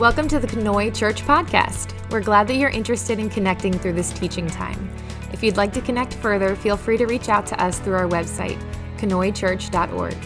Welcome 0.00 0.28
to 0.28 0.38
the 0.38 0.46
Conoy 0.46 0.96
Church 0.96 1.20
Podcast. 1.26 1.92
We're 2.10 2.22
glad 2.22 2.48
that 2.48 2.54
you're 2.54 2.70
interested 2.70 3.18
in 3.18 3.28
connecting 3.28 3.78
through 3.78 3.92
this 3.92 4.14
teaching 4.14 4.46
time. 4.46 4.90
If 5.30 5.42
you'd 5.42 5.58
like 5.58 5.74
to 5.74 5.82
connect 5.82 6.14
further, 6.14 6.56
feel 6.56 6.78
free 6.78 6.96
to 6.96 7.04
reach 7.04 7.28
out 7.28 7.44
to 7.48 7.62
us 7.62 7.78
through 7.78 7.96
our 7.96 8.08
website, 8.08 8.58
conoychurch.org. 8.96 10.16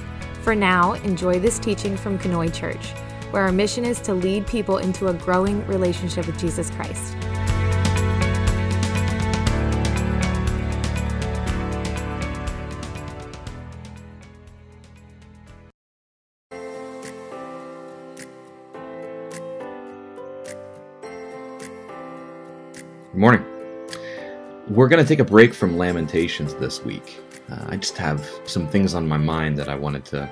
For 0.42 0.54
now, 0.54 0.92
enjoy 0.92 1.40
this 1.40 1.58
teaching 1.58 1.96
from 1.96 2.20
Conoy 2.20 2.54
Church, 2.54 2.92
where 3.32 3.42
our 3.42 3.50
mission 3.50 3.84
is 3.84 4.00
to 4.02 4.14
lead 4.14 4.46
people 4.46 4.78
into 4.78 5.08
a 5.08 5.12
growing 5.12 5.66
relationship 5.66 6.28
with 6.28 6.38
Jesus 6.38 6.70
Christ. 6.70 7.16
Good 23.14 23.20
morning. 23.20 23.44
We're 24.68 24.88
going 24.88 25.00
to 25.00 25.08
take 25.08 25.20
a 25.20 25.24
break 25.24 25.54
from 25.54 25.78
Lamentations 25.78 26.52
this 26.54 26.84
week. 26.84 27.20
Uh, 27.48 27.64
I 27.68 27.76
just 27.76 27.96
have 27.96 28.28
some 28.44 28.66
things 28.66 28.92
on 28.92 29.06
my 29.06 29.16
mind 29.16 29.56
that 29.56 29.68
I 29.68 29.76
wanted 29.76 30.04
to 30.06 30.28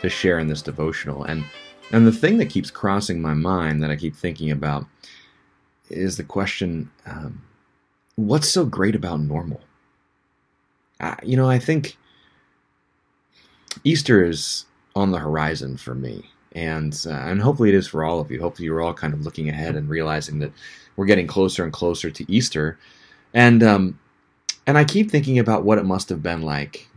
to 0.00 0.08
share 0.08 0.38
in 0.38 0.46
this 0.46 0.62
devotional, 0.62 1.24
and 1.24 1.44
and 1.90 2.06
the 2.06 2.12
thing 2.12 2.36
that 2.38 2.48
keeps 2.48 2.70
crossing 2.70 3.20
my 3.20 3.34
mind 3.34 3.82
that 3.82 3.90
I 3.90 3.96
keep 3.96 4.14
thinking 4.14 4.52
about 4.52 4.86
is 5.90 6.16
the 6.16 6.22
question: 6.22 6.88
um, 7.06 7.42
What's 8.14 8.48
so 8.48 8.66
great 8.66 8.94
about 8.94 9.18
normal? 9.18 9.60
You 11.24 11.36
know, 11.36 11.50
I 11.50 11.58
think 11.58 11.98
Easter 13.82 14.24
is 14.24 14.66
on 14.94 15.10
the 15.10 15.18
horizon 15.18 15.76
for 15.76 15.96
me, 15.96 16.30
and 16.54 17.04
uh, 17.06 17.10
and 17.10 17.40
hopefully 17.40 17.68
it 17.68 17.74
is 17.74 17.86
for 17.86 18.04
all 18.04 18.20
of 18.20 18.30
you. 18.30 18.40
Hopefully 18.40 18.66
you're 18.66 18.80
all 18.82 18.94
kind 18.94 19.14
of 19.14 19.22
looking 19.22 19.48
ahead 19.48 19.76
and 19.76 19.88
realizing 19.88 20.38
that 20.40 20.52
we're 20.96 21.06
getting 21.06 21.26
closer 21.26 21.64
and 21.64 21.72
closer 21.72 22.10
to 22.10 22.32
Easter, 22.32 22.78
and 23.34 23.62
um, 23.62 23.98
and 24.66 24.78
I 24.78 24.84
keep 24.84 25.10
thinking 25.10 25.38
about 25.38 25.64
what 25.64 25.78
it 25.78 25.84
must 25.84 26.08
have 26.08 26.22
been 26.22 26.42
like 26.42 26.88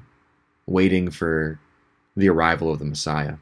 waiting 0.67 1.09
for 1.09 1.59
the 2.16 2.30
arrival 2.30 2.72
of 2.72 2.80
the 2.80 2.86
Messiah. 2.86 3.36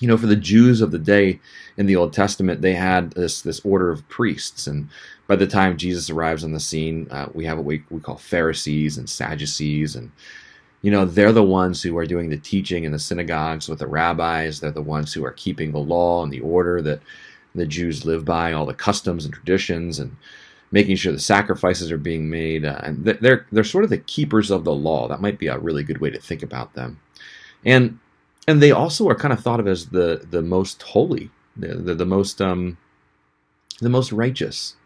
You 0.00 0.08
know, 0.08 0.16
for 0.16 0.26
the 0.26 0.36
Jews 0.36 0.80
of 0.80 0.90
the 0.90 0.98
day 0.98 1.38
in 1.76 1.86
the 1.86 1.96
Old 1.96 2.12
Testament, 2.12 2.60
they 2.60 2.74
had 2.74 3.12
this 3.12 3.42
this 3.42 3.60
order 3.60 3.90
of 3.90 4.08
priests, 4.08 4.66
and 4.66 4.88
by 5.26 5.36
the 5.36 5.46
time 5.46 5.76
Jesus 5.76 6.10
arrives 6.10 6.44
on 6.44 6.52
the 6.52 6.60
scene, 6.60 7.06
uh, 7.10 7.28
we 7.34 7.44
have 7.44 7.56
what 7.56 7.66
we, 7.66 7.84
we 7.90 8.00
call 8.00 8.16
Pharisees 8.16 8.98
and 8.98 9.08
Sadducees, 9.08 9.94
and 9.94 10.10
you 10.82 10.90
know 10.90 11.04
they're 11.04 11.32
the 11.32 11.42
ones 11.42 11.82
who 11.82 11.96
are 11.96 12.06
doing 12.06 12.28
the 12.28 12.36
teaching 12.36 12.84
in 12.84 12.92
the 12.92 12.98
synagogues 12.98 13.68
with 13.68 13.78
the 13.78 13.86
rabbis. 13.86 14.60
They're 14.60 14.70
the 14.70 14.82
ones 14.82 15.12
who 15.12 15.24
are 15.24 15.32
keeping 15.32 15.72
the 15.72 15.78
law 15.78 16.22
and 16.22 16.32
the 16.32 16.40
order 16.40 16.82
that 16.82 17.00
the 17.54 17.66
Jews 17.66 18.04
live 18.04 18.24
by, 18.24 18.52
all 18.52 18.66
the 18.66 18.74
customs 18.74 19.24
and 19.24 19.32
traditions, 19.32 19.98
and 19.98 20.16
making 20.72 20.96
sure 20.96 21.12
the 21.12 21.20
sacrifices 21.20 21.92
are 21.92 21.98
being 21.98 22.28
made. 22.28 22.64
Uh, 22.64 22.80
and 22.82 23.04
they're 23.04 23.46
they're 23.52 23.64
sort 23.64 23.84
of 23.84 23.90
the 23.90 23.98
keepers 23.98 24.50
of 24.50 24.64
the 24.64 24.74
law. 24.74 25.06
That 25.06 25.20
might 25.20 25.38
be 25.38 25.46
a 25.46 25.58
really 25.58 25.84
good 25.84 26.00
way 26.00 26.10
to 26.10 26.20
think 26.20 26.42
about 26.42 26.74
them. 26.74 27.00
And 27.64 27.98
and 28.48 28.60
they 28.60 28.72
also 28.72 29.08
are 29.08 29.14
kind 29.14 29.32
of 29.32 29.40
thought 29.40 29.60
of 29.60 29.68
as 29.68 29.86
the 29.86 30.26
the 30.30 30.42
most 30.42 30.82
holy, 30.82 31.30
the 31.56 31.74
the, 31.74 31.94
the 31.94 32.06
most 32.06 32.40
um, 32.40 32.76
the 33.80 33.90
most 33.90 34.12
righteous. 34.12 34.76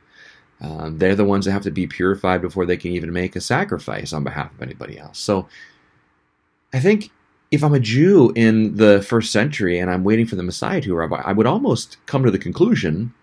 Uh, 0.61 0.91
they're 0.93 1.15
the 1.15 1.25
ones 1.25 1.45
that 1.45 1.53
have 1.53 1.63
to 1.63 1.71
be 1.71 1.87
purified 1.87 2.41
before 2.41 2.65
they 2.65 2.79
can 2.79 2.91
even 2.91 3.13
make 3.13 3.37
a 3.37 3.41
sacrifice 3.43 4.15
on 4.15 4.25
behalf 4.25 4.53
of 4.55 4.63
anybody 4.63 4.99
else. 4.99 5.19
So 5.19 5.49
I 6.77 6.81
think 6.81 7.11
if 7.51 7.65
I'm 7.65 7.73
a 7.73 7.81
Jew 7.81 8.33
in 8.37 8.77
the 8.77 9.01
first 9.01 9.33
century 9.33 9.79
and 9.79 9.91
I'm 9.91 10.05
waiting 10.05 10.27
for 10.27 10.37
the 10.37 10.43
Messiah 10.43 10.83
to 10.83 10.95
arrive, 10.95 11.11
I 11.11 11.33
would 11.33 11.47
almost 11.47 11.97
come 12.05 12.23
to 12.23 12.31
the 12.31 12.39
conclusion 12.39 13.15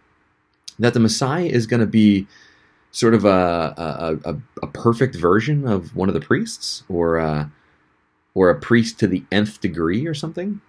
that 0.79 0.95
the 0.95 0.99
Messiah 0.99 1.45
is 1.45 1.67
going 1.67 1.79
to 1.79 1.85
be 1.85 2.25
sort 2.89 3.13
of 3.13 3.25
a, 3.25 3.29
a, 3.77 4.31
a, 4.31 4.37
a, 4.63 4.67
perfect 4.67 5.15
version 5.15 5.67
of 5.67 5.95
one 5.95 6.09
of 6.09 6.15
the 6.15 6.19
priests 6.19 6.83
or 6.89 7.17
a, 7.17 7.51
or 8.33 8.49
a 8.49 8.59
priest 8.59 8.99
to 8.99 9.07
the 9.07 9.23
nth 9.31 9.61
degree 9.61 10.07
or 10.07 10.15
something. 10.15 10.59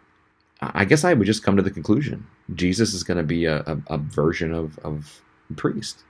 I 0.60 0.84
guess 0.84 1.02
I 1.02 1.14
would 1.14 1.26
just 1.26 1.42
come 1.42 1.56
to 1.56 1.62
the 1.62 1.70
conclusion 1.70 2.26
Jesus 2.54 2.92
is 2.92 3.02
going 3.02 3.16
to 3.16 3.24
be 3.24 3.46
a, 3.46 3.60
a, 3.60 3.78
a 3.88 3.98
version 3.98 4.52
of, 4.52 4.78
of 4.80 5.22
priest. 5.56 6.04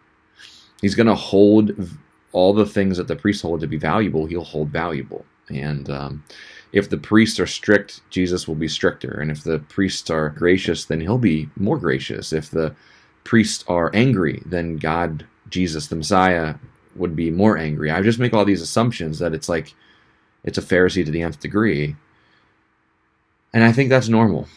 He's 0.81 0.97
going 0.97 1.07
to 1.07 1.15
hold 1.15 1.71
all 2.33 2.53
the 2.53 2.67
things 2.67 2.97
that 2.97 3.07
the 3.07 3.15
priests 3.15 3.43
hold 3.43 3.61
to 3.61 3.69
be 3.69 3.77
valuable, 3.77 4.27
he'll 4.27 4.43
hold 4.43 4.71
valuable. 4.71 5.25
And 5.49 5.89
um, 5.91 6.25
if 6.75 6.91
the 6.91 6.99
priests 6.99 7.39
are 7.39 7.47
strict, 7.47 8.01
Jesus 8.11 8.49
will 8.49 8.57
be 8.57 8.67
stricter. 8.67 9.13
And 9.21 9.31
if 9.31 9.45
the 9.45 9.61
priests 9.61 10.11
are 10.11 10.31
gracious, 10.31 10.85
then 10.85 11.01
he'll 11.01 11.19
be 11.19 11.49
more 11.57 11.79
gracious. 11.79 12.33
If 12.33 12.51
the 12.51 12.75
priests 13.23 13.65
are 13.69 13.93
angry, 13.95 14.43
then 14.45 14.79
God, 14.79 15.25
Jesus, 15.49 15.87
the 15.87 15.95
Messiah, 15.95 16.57
would 16.97 17.15
be 17.15 17.31
more 17.31 17.57
angry. 17.57 17.93
I 17.93 18.03
just 18.03 18.19
make 18.19 18.35
all 18.35 18.45
these 18.45 18.61
assumptions 18.61 19.21
that 19.21 19.33
it's 19.33 19.49
like 19.49 19.73
it's 20.43 20.59
a 20.59 20.63
Pharisee 20.63 21.05
to 21.05 21.13
the 21.13 21.23
nth 21.23 21.39
degree. 21.39 21.95
And 23.53 23.63
I 23.63 23.71
think 23.71 23.89
that's 23.89 24.09
normal. 24.09 24.49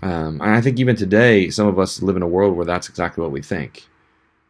Um, 0.00 0.40
and 0.40 0.52
I 0.52 0.62
think 0.62 0.80
even 0.80 0.96
today, 0.96 1.50
some 1.50 1.66
of 1.66 1.78
us 1.78 2.00
live 2.00 2.16
in 2.16 2.22
a 2.22 2.28
world 2.28 2.56
where 2.56 2.64
that's 2.64 2.88
exactly 2.88 3.20
what 3.20 3.30
we 3.30 3.42
think. 3.42 3.86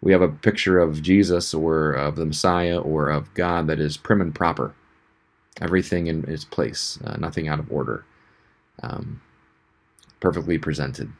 We 0.02 0.12
have 0.12 0.22
a 0.22 0.28
picture 0.28 0.78
of 0.78 1.02
Jesus 1.02 1.52
or 1.52 1.94
of 1.94 2.14
the 2.14 2.26
Messiah 2.26 2.80
or 2.80 3.10
of 3.10 3.34
God 3.34 3.66
that 3.66 3.80
is 3.80 3.96
prim 3.96 4.20
and 4.20 4.32
proper 4.32 4.72
everything 5.60 6.06
in 6.06 6.24
its 6.28 6.44
place, 6.44 6.98
uh, 7.04 7.16
nothing 7.18 7.48
out 7.48 7.58
of 7.58 7.70
order, 7.70 8.04
um, 8.82 9.20
perfectly 10.20 10.58
presented. 10.58 11.12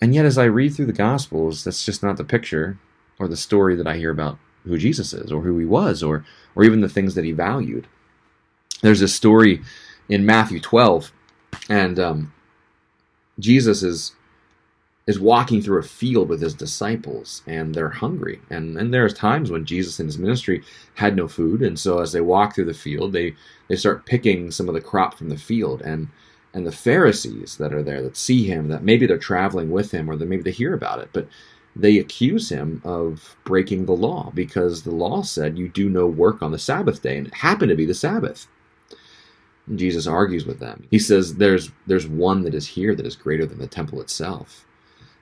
And 0.00 0.14
yet, 0.14 0.24
as 0.24 0.38
I 0.38 0.44
read 0.44 0.74
through 0.74 0.86
the 0.86 0.92
Gospels, 0.92 1.64
that's 1.64 1.84
just 1.84 2.02
not 2.02 2.16
the 2.16 2.24
picture 2.24 2.78
or 3.18 3.26
the 3.26 3.36
story 3.36 3.74
that 3.74 3.86
I 3.86 3.96
hear 3.96 4.10
about 4.10 4.38
who 4.64 4.78
Jesus 4.78 5.12
is, 5.12 5.32
or 5.32 5.42
who 5.42 5.58
he 5.58 5.64
was, 5.64 6.02
or 6.02 6.24
or 6.54 6.64
even 6.64 6.80
the 6.80 6.88
things 6.88 7.14
that 7.14 7.24
he 7.24 7.32
valued. 7.32 7.86
There's 8.80 9.02
a 9.02 9.08
story 9.08 9.62
in 10.08 10.24
Matthew 10.24 10.60
12, 10.60 11.12
and 11.68 11.98
um, 11.98 12.32
Jesus 13.38 13.82
is 13.82 14.12
is 15.08 15.18
walking 15.18 15.62
through 15.62 15.80
a 15.80 15.82
field 15.82 16.28
with 16.28 16.42
his 16.42 16.52
disciples 16.52 17.42
and 17.46 17.74
they're 17.74 17.88
hungry. 17.88 18.40
And 18.50 18.76
and 18.76 18.92
there's 18.92 19.14
times 19.14 19.50
when 19.50 19.64
jesus 19.64 19.98
in 19.98 20.06
his 20.06 20.18
ministry 20.18 20.62
had 20.94 21.16
no 21.16 21.26
food 21.26 21.62
and 21.62 21.78
so 21.78 21.98
as 22.00 22.12
they 22.12 22.20
walk 22.20 22.54
through 22.54 22.66
the 22.66 22.74
field 22.74 23.12
they 23.12 23.34
they 23.68 23.76
start 23.76 24.06
picking 24.06 24.50
some 24.50 24.68
of 24.68 24.74
the 24.74 24.80
crop 24.82 25.14
from 25.14 25.30
the 25.30 25.38
field 25.38 25.80
and 25.82 26.08
and 26.54 26.66
the 26.66 26.72
pharisees 26.72 27.56
that 27.56 27.72
are 27.72 27.82
there 27.82 28.02
that 28.02 28.16
see 28.16 28.44
him 28.44 28.68
that 28.68 28.82
maybe 28.84 29.06
they're 29.06 29.18
traveling 29.18 29.70
with 29.70 29.90
him 29.90 30.10
or 30.10 30.16
that 30.16 30.28
maybe 30.28 30.42
they 30.42 30.50
hear 30.50 30.74
about 30.74 31.00
it 31.00 31.08
but 31.12 31.26
they 31.74 31.98
accuse 31.98 32.50
him 32.50 32.82
of 32.84 33.36
breaking 33.44 33.86
the 33.86 33.92
law 33.92 34.30
because 34.34 34.82
the 34.82 34.94
law 34.94 35.22
said 35.22 35.56
you 35.56 35.68
do 35.68 35.88
no 35.88 36.06
work 36.06 36.42
on 36.42 36.52
the 36.52 36.58
sabbath 36.58 37.00
day 37.02 37.16
and 37.16 37.28
it 37.28 37.34
happened 37.34 37.70
to 37.70 37.76
be 37.76 37.86
the 37.86 37.94
sabbath. 37.94 38.46
Jesus 39.74 40.06
argues 40.06 40.44
with 40.46 40.58
them. 40.58 40.86
He 40.90 40.98
says 40.98 41.36
there's 41.36 41.70
there's 41.86 42.08
one 42.08 42.42
that 42.42 42.54
is 42.54 42.66
here 42.66 42.94
that 42.96 43.06
is 43.06 43.14
greater 43.14 43.46
than 43.46 43.58
the 43.58 43.66
temple 43.66 44.00
itself 44.00 44.64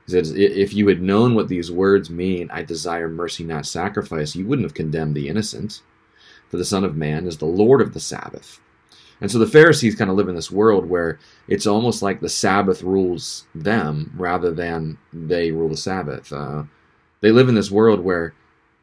he 0.06 0.12
says, 0.12 0.30
If 0.32 0.72
you 0.72 0.86
had 0.88 1.02
known 1.02 1.34
what 1.34 1.48
these 1.48 1.70
words 1.70 2.10
mean, 2.10 2.48
I 2.52 2.62
desire 2.62 3.08
mercy, 3.08 3.44
not 3.44 3.66
sacrifice, 3.66 4.36
you 4.36 4.46
wouldn't 4.46 4.64
have 4.64 4.74
condemned 4.74 5.14
the 5.14 5.28
innocent. 5.28 5.82
For 6.48 6.58
the 6.58 6.64
Son 6.64 6.84
of 6.84 6.96
Man 6.96 7.26
is 7.26 7.38
the 7.38 7.44
Lord 7.44 7.80
of 7.80 7.92
the 7.92 8.00
Sabbath. 8.00 8.60
And 9.20 9.30
so 9.30 9.38
the 9.38 9.46
Pharisees 9.46 9.96
kind 9.96 10.10
of 10.10 10.16
live 10.16 10.28
in 10.28 10.36
this 10.36 10.50
world 10.50 10.88
where 10.88 11.18
it's 11.48 11.66
almost 11.66 12.02
like 12.02 12.20
the 12.20 12.28
Sabbath 12.28 12.82
rules 12.82 13.46
them 13.54 14.12
rather 14.16 14.52
than 14.52 14.98
they 15.12 15.50
rule 15.50 15.70
the 15.70 15.76
Sabbath. 15.76 16.32
Uh, 16.32 16.64
they 17.20 17.32
live 17.32 17.48
in 17.48 17.54
this 17.54 17.70
world 17.70 18.00
where 18.00 18.34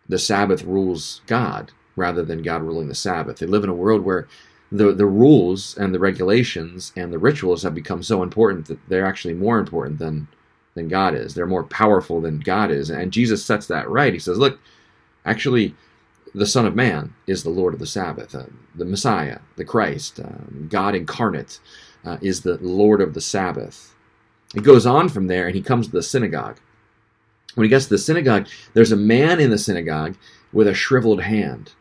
the 0.10 0.20
Sabbath 0.20 0.64
rules 0.64 1.22
God 1.28 1.72
rather 1.96 2.24
than 2.24 2.42
God 2.42 2.64
ruling 2.64 2.88
the 2.88 2.96
Sabbath. 2.96 3.38
They 3.38 3.46
live 3.46 3.64
in 3.64 3.70
a 3.70 3.76
world 3.76 4.04
where 4.04 4.28
the, 4.72 4.92
the 4.92 5.06
rules 5.06 5.78
and 5.78 5.94
the 5.94 6.00
regulations 6.00 6.92
and 6.96 7.14
the 7.14 7.20
rituals 7.20 7.62
have 7.62 7.76
become 7.76 8.02
so 8.02 8.24
important 8.24 8.66
that 8.66 8.80
they're 8.90 9.06
actually 9.06 9.36
more 9.36 9.60
important 9.60 10.00
than 10.00 10.28
than 10.76 10.88
God 10.88 11.16
is. 11.16 11.34
They're 11.34 11.46
more 11.46 11.64
powerful 11.64 12.22
than 12.22 12.40
God 12.40 12.72
is. 12.72 12.90
And 12.90 13.12
Jesus 13.12 13.46
sets 13.46 13.68
that 13.68 13.90
right. 13.90 14.14
He 14.14 14.20
says, 14.20 14.38
look, 14.38 14.60
actually, 15.26 15.76
the 16.34 16.48
Son 16.48 16.66
of 16.66 16.76
Man 16.76 17.14
is 17.28 17.44
the 17.44 17.50
Lord 17.50 17.74
of 17.74 17.80
the 17.80 17.86
Sabbath. 17.86 18.34
Uh, 18.34 18.46
the 18.76 18.86
Messiah, 18.86 19.40
the 19.56 19.66
Christ, 19.66 20.20
uh, 20.20 20.30
God 20.70 20.96
incarnate, 20.96 21.60
uh, 22.06 22.18
is 22.22 22.42
the 22.42 22.58
Lord 22.58 23.02
of 23.02 23.14
the 23.14 23.22
Sabbath. 23.22 23.94
He 24.54 24.62
goes 24.62 24.86
on 24.86 25.10
from 25.10 25.28
there 25.28 25.48
and 25.48 25.56
he 25.56 25.62
comes 25.62 25.88
to 25.88 25.92
the 25.92 26.04
synagogue. 26.04 26.60
When 27.56 27.66
he 27.66 27.70
gets 27.70 27.86
to 27.86 27.92
the 27.92 28.00
synagogue, 28.00 28.48
there's 28.74 28.92
a 28.92 28.98
man 28.98 29.40
in 29.40 29.52
the 29.52 29.58
synagogue 29.58 30.16
with 30.52 30.68
a 30.68 30.74
shriveled 30.74 31.22
hand. 31.22 31.74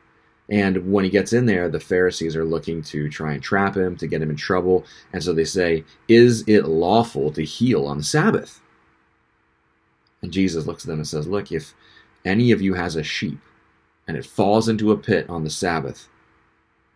And 0.50 0.92
when 0.92 1.04
he 1.04 1.10
gets 1.10 1.32
in 1.32 1.46
there, 1.46 1.68
the 1.68 1.80
Pharisees 1.80 2.36
are 2.36 2.44
looking 2.44 2.82
to 2.82 3.08
try 3.08 3.32
and 3.32 3.42
trap 3.42 3.74
him, 3.76 3.96
to 3.96 4.06
get 4.06 4.20
him 4.20 4.28
in 4.28 4.36
trouble. 4.36 4.84
And 5.12 5.22
so 5.22 5.32
they 5.32 5.44
say, 5.44 5.84
Is 6.08 6.44
it 6.46 6.66
lawful 6.66 7.32
to 7.32 7.42
heal 7.42 7.86
on 7.86 7.98
the 7.98 8.04
Sabbath? 8.04 8.60
And 10.22 10.32
Jesus 10.32 10.66
looks 10.66 10.84
at 10.84 10.88
them 10.88 10.98
and 10.98 11.08
says, 11.08 11.26
Look, 11.26 11.52
if 11.52 11.74
any 12.24 12.52
of 12.52 12.62
you 12.62 12.74
has 12.74 12.96
a 12.96 13.02
sheep 13.02 13.40
and 14.06 14.16
it 14.16 14.26
falls 14.26 14.68
into 14.68 14.92
a 14.92 14.96
pit 14.96 15.28
on 15.28 15.44
the 15.44 15.50
Sabbath, 15.50 16.08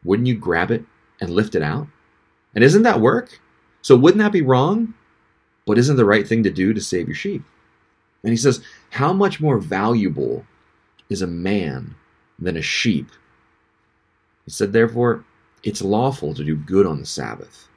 wouldn't 0.05 0.29
you 0.29 0.37
grab 0.37 0.71
it 0.71 0.85
and 1.21 1.31
lift 1.31 1.55
it 1.55 1.63
out? 1.63 1.89
And 2.55 2.63
isn't 2.63 2.83
that 2.85 3.01
work? 3.01 3.41
So 3.83 3.97
wouldn't 3.97 4.23
that 4.23 4.33
be 4.33 4.43
wrong? 4.43 4.95
but 5.67 5.79
isn't 5.79 5.97
the 5.97 6.05
right 6.05 6.27
thing 6.27 6.43
to 6.45 6.51
do 6.51 6.73
to 6.73 6.81
save 6.81 7.09
your 7.09 7.17
sheep? 7.17 7.43
And 8.23 8.31
he 8.31 8.37
says, 8.37 8.63
How 8.91 9.13
much 9.13 9.41
more 9.41 9.59
valuable 9.59 10.47
is 11.11 11.21
a 11.23 11.27
man 11.27 11.95
than 12.39 12.57
a 12.57 12.63
sheep? 12.63 13.09
He 14.45 14.53
said, 14.53 14.73
Therefore, 14.73 15.25
it's 15.65 15.83
lawful 15.83 16.33
to 16.35 16.45
do 16.45 16.57
good 16.57 16.87
on 16.87 17.01
the 17.01 17.07
Sabbath. 17.07 17.69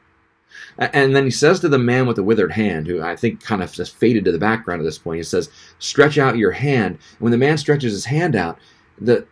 And 0.77 1.15
then 1.15 1.25
he 1.25 1.31
says 1.31 1.59
to 1.59 1.69
the 1.69 1.77
man 1.77 2.07
with 2.07 2.15
the 2.15 2.23
withered 2.23 2.51
hand, 2.51 2.87
who 2.87 3.01
I 3.01 3.15
think 3.15 3.43
kind 3.43 3.61
of 3.61 3.71
just 3.71 3.95
faded 3.95 4.25
to 4.25 4.31
the 4.31 4.37
background 4.37 4.81
at 4.81 4.85
this 4.85 4.97
point, 4.97 5.17
he 5.17 5.23
says, 5.23 5.49
Stretch 5.79 6.17
out 6.17 6.37
your 6.37 6.51
hand. 6.51 6.95
And 6.95 7.19
when 7.19 7.31
the 7.31 7.37
man 7.37 7.57
stretches 7.57 7.93
his 7.93 8.05
hand 8.05 8.35
out, 8.35 8.57
the, 8.99 9.25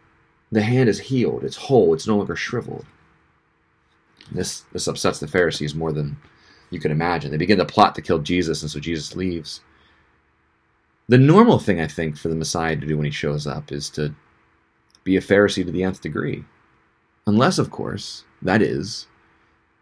the 0.51 0.61
hand 0.61 0.89
is 0.89 0.99
healed, 0.99 1.43
it's 1.43 1.55
whole, 1.55 1.93
it's 1.93 2.07
no 2.07 2.17
longer 2.17 2.35
shriveled. 2.35 2.85
This, 4.31 4.61
this 4.73 4.87
upsets 4.87 5.19
the 5.19 5.27
Pharisees 5.27 5.75
more 5.75 5.93
than 5.93 6.17
you 6.69 6.79
can 6.79 6.91
imagine. 6.91 7.31
They 7.31 7.37
begin 7.37 7.59
to 7.59 7.65
plot 7.65 7.95
to 7.95 8.01
kill 8.01 8.19
Jesus, 8.19 8.61
and 8.61 8.69
so 8.69 8.79
Jesus 8.79 9.15
leaves. 9.15 9.61
The 11.07 11.17
normal 11.17 11.59
thing, 11.59 11.79
I 11.79 11.87
think, 11.87 12.17
for 12.17 12.27
the 12.27 12.35
Messiah 12.35 12.75
to 12.75 12.85
do 12.85 12.97
when 12.97 13.05
he 13.05 13.11
shows 13.11 13.47
up 13.47 13.71
is 13.71 13.89
to 13.91 14.13
be 15.05 15.15
a 15.15 15.21
Pharisee 15.21 15.65
to 15.65 15.71
the 15.71 15.83
nth 15.83 16.01
degree. 16.01 16.43
Unless, 17.25 17.59
of 17.59 17.71
course, 17.71 18.25
that 18.41 18.61
is, 18.61 19.07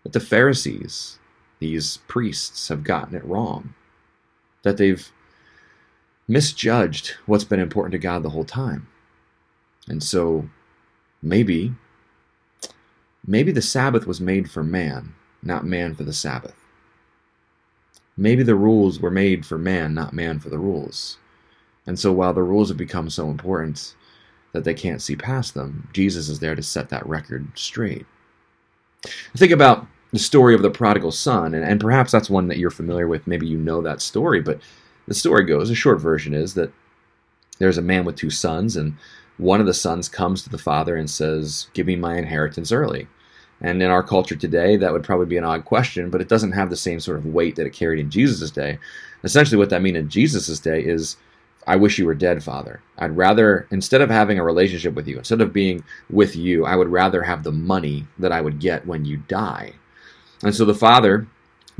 that 0.04 0.14
the 0.14 0.20
Pharisees, 0.20 1.20
these 1.66 1.98
priests, 2.08 2.68
have 2.68 2.84
gotten 2.84 3.16
it 3.16 3.26
wrong. 3.26 3.74
That 4.64 4.78
they've 4.78 5.12
misjudged 6.28 7.16
what's 7.26 7.44
been 7.44 7.60
important 7.60 7.92
to 7.94 7.98
God 7.98 8.24
the 8.24 8.30
whole 8.30 8.46
time. 8.46 8.88
And 9.88 10.02
so 10.04 10.50
maybe, 11.22 11.74
maybe 13.26 13.52
the 13.52 13.62
Sabbath 13.62 14.06
was 14.08 14.22
made 14.22 14.50
for 14.50 14.64
man, 14.64 15.14
not 15.44 15.66
man 15.66 15.96
for 15.96 16.04
the 16.04 16.14
Sabbath. 16.14 16.56
Maybe 18.18 18.44
the 18.44 18.56
rules 18.56 19.00
were 19.00 19.12
made 19.12 19.46
for 19.46 19.58
man, 19.58 19.94
not 19.94 20.14
man 20.14 20.40
for 20.40 20.50
the 20.50 20.60
rules. 20.60 21.18
And 21.86 22.00
so 22.00 22.12
while 22.12 22.34
the 22.34 22.44
rules 22.44 22.70
have 22.70 22.78
become 22.78 23.10
so 23.10 23.30
important 23.30 23.96
that 24.54 24.64
they 24.64 24.74
can't 24.74 25.02
see 25.02 25.16
past 25.16 25.54
them, 25.54 25.90
Jesus 25.94 26.30
is 26.30 26.40
there 26.40 26.56
to 26.56 26.64
set 26.64 26.90
that 26.90 27.06
record 27.08 27.48
straight. 27.56 28.06
Think 29.36 29.52
about 29.52 29.86
the 30.16 30.20
story 30.20 30.56
of 30.56 30.62
the 30.62 30.70
prodigal 30.70 31.12
son, 31.12 31.54
and, 31.54 31.66
and 31.66 31.82
perhaps 31.82 32.10
that's 32.10 32.30
one 32.30 32.48
that 32.48 32.58
you're 32.58 32.72
familiar 32.72 33.06
with. 33.06 33.28
Maybe 33.28 33.46
you 33.46 33.58
know 33.58 33.82
that 33.82 34.02
story, 34.02 34.40
but 34.40 34.62
the 35.10 35.14
story 35.14 35.44
goes, 35.44 35.70
a 35.70 35.76
short 35.76 36.00
version 36.00 36.34
is 36.34 36.54
that 36.54 36.72
there's 37.60 37.78
a 37.78 37.82
man 37.82 38.06
with 38.06 38.16
two 38.16 38.30
sons, 38.30 38.78
and 38.78 38.96
one 39.38 39.60
of 39.60 39.66
the 39.66 39.74
sons 39.74 40.08
comes 40.08 40.42
to 40.42 40.50
the 40.50 40.58
father 40.58 40.96
and 40.96 41.10
says, 41.10 41.68
Give 41.74 41.86
me 41.86 41.98
my 41.98 42.18
inheritance 42.18 42.72
early. 42.72 43.08
And 43.60 43.84
in 43.84 43.92
our 43.92 44.04
culture 44.04 44.38
today, 44.38 44.78
that 44.78 44.94
would 44.94 45.04
probably 45.04 45.26
be 45.26 45.36
an 45.36 45.44
odd 45.44 45.66
question, 45.66 46.10
but 46.10 46.22
it 46.22 46.30
doesn't 46.30 46.54
have 46.54 46.70
the 46.70 46.78
same 46.78 47.02
sort 47.02 47.18
of 47.18 47.26
weight 47.26 47.58
that 47.58 47.66
it 47.66 47.74
carried 47.74 48.00
in 48.00 48.10
Jesus' 48.10 48.52
day. 48.52 48.80
Essentially, 49.26 49.58
what 49.58 49.70
that 49.70 49.82
means 49.82 49.98
in 49.98 50.10
Jesus' 50.10 50.60
day 50.60 50.82
is, 50.82 51.18
I 51.68 51.76
wish 51.76 51.98
you 51.98 52.06
were 52.06 52.16
dead, 52.16 52.42
Father. 52.42 52.82
I'd 52.98 53.18
rather, 53.18 53.68
instead 53.70 54.00
of 54.00 54.10
having 54.10 54.40
a 54.40 54.44
relationship 54.44 54.94
with 54.94 55.10
you, 55.10 55.18
instead 55.18 55.42
of 55.42 55.52
being 55.52 55.84
with 56.10 56.38
you, 56.38 56.66
I 56.66 56.78
would 56.78 56.90
rather 56.90 57.24
have 57.24 57.44
the 57.44 57.52
money 57.52 58.08
that 58.18 58.32
I 58.32 58.40
would 58.40 58.60
get 58.60 58.88
when 58.88 59.04
you 59.04 59.18
die. 59.18 59.74
And 60.44 60.56
so 60.56 60.66
the 60.66 60.74
father 60.74 61.28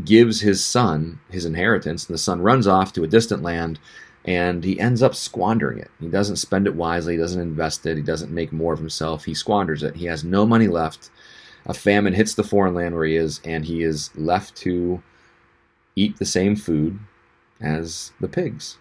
gives 0.04 0.42
his 0.42 0.64
son 0.64 1.20
his 1.30 1.46
inheritance, 1.46 2.08
and 2.08 2.14
the 2.14 2.20
son 2.20 2.42
runs 2.42 2.68
off 2.68 2.94
to 2.94 3.04
a 3.04 3.08
distant 3.08 3.44
land 3.44 3.80
and 4.28 4.64
he 4.64 4.80
ends 4.80 5.04
up 5.04 5.14
squandering 5.14 5.78
it. 5.78 5.92
He 6.00 6.08
doesn't 6.08 6.38
spend 6.38 6.66
it 6.66 6.74
wisely, 6.74 7.14
he 7.14 7.20
doesn't 7.20 7.40
invest 7.40 7.86
it, 7.86 7.96
he 7.96 8.02
doesn't 8.02 8.32
make 8.32 8.52
more 8.52 8.74
of 8.74 8.80
himself, 8.80 9.26
he 9.26 9.36
squanders 9.36 9.84
it. 9.84 9.98
He 9.98 10.06
has 10.06 10.24
no 10.24 10.48
money 10.48 10.68
left 10.68 11.12
a 11.66 11.74
famine 11.74 12.14
hits 12.14 12.34
the 12.34 12.44
foreign 12.44 12.76
land 12.76 12.96
where 12.96 13.06
he 13.06 13.16
is, 13.16 13.42
and 13.44 13.66
he 13.66 13.82
is 13.82 14.16
left 14.16 14.56
to 14.58 15.02
eat 15.96 16.18
the 16.18 16.26
same 16.26 16.56
food 16.56 17.00
as 17.60 18.12
the 18.20 18.28
pigs. 18.28 18.78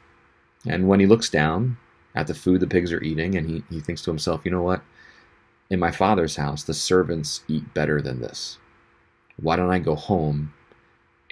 And 0.66 0.88
when 0.88 1.00
he 1.00 1.06
looks 1.06 1.30
down 1.30 1.78
at 2.14 2.26
the 2.26 2.34
food 2.34 2.60
the 2.60 2.66
pigs 2.66 2.92
are 2.92 3.02
eating, 3.02 3.34
and 3.36 3.48
he, 3.48 3.64
he 3.70 3.80
thinks 3.80 4.02
to 4.02 4.10
himself, 4.10 4.42
you 4.44 4.50
know 4.50 4.62
what? 4.62 4.82
In 5.70 5.80
my 5.80 5.90
father's 5.90 6.36
house, 6.36 6.62
the 6.62 6.74
servants 6.74 7.42
eat 7.48 7.72
better 7.72 8.02
than 8.02 8.20
this. 8.20 8.58
Why 9.40 9.56
don't 9.56 9.70
I 9.70 9.78
go 9.78 9.94
home 9.94 10.52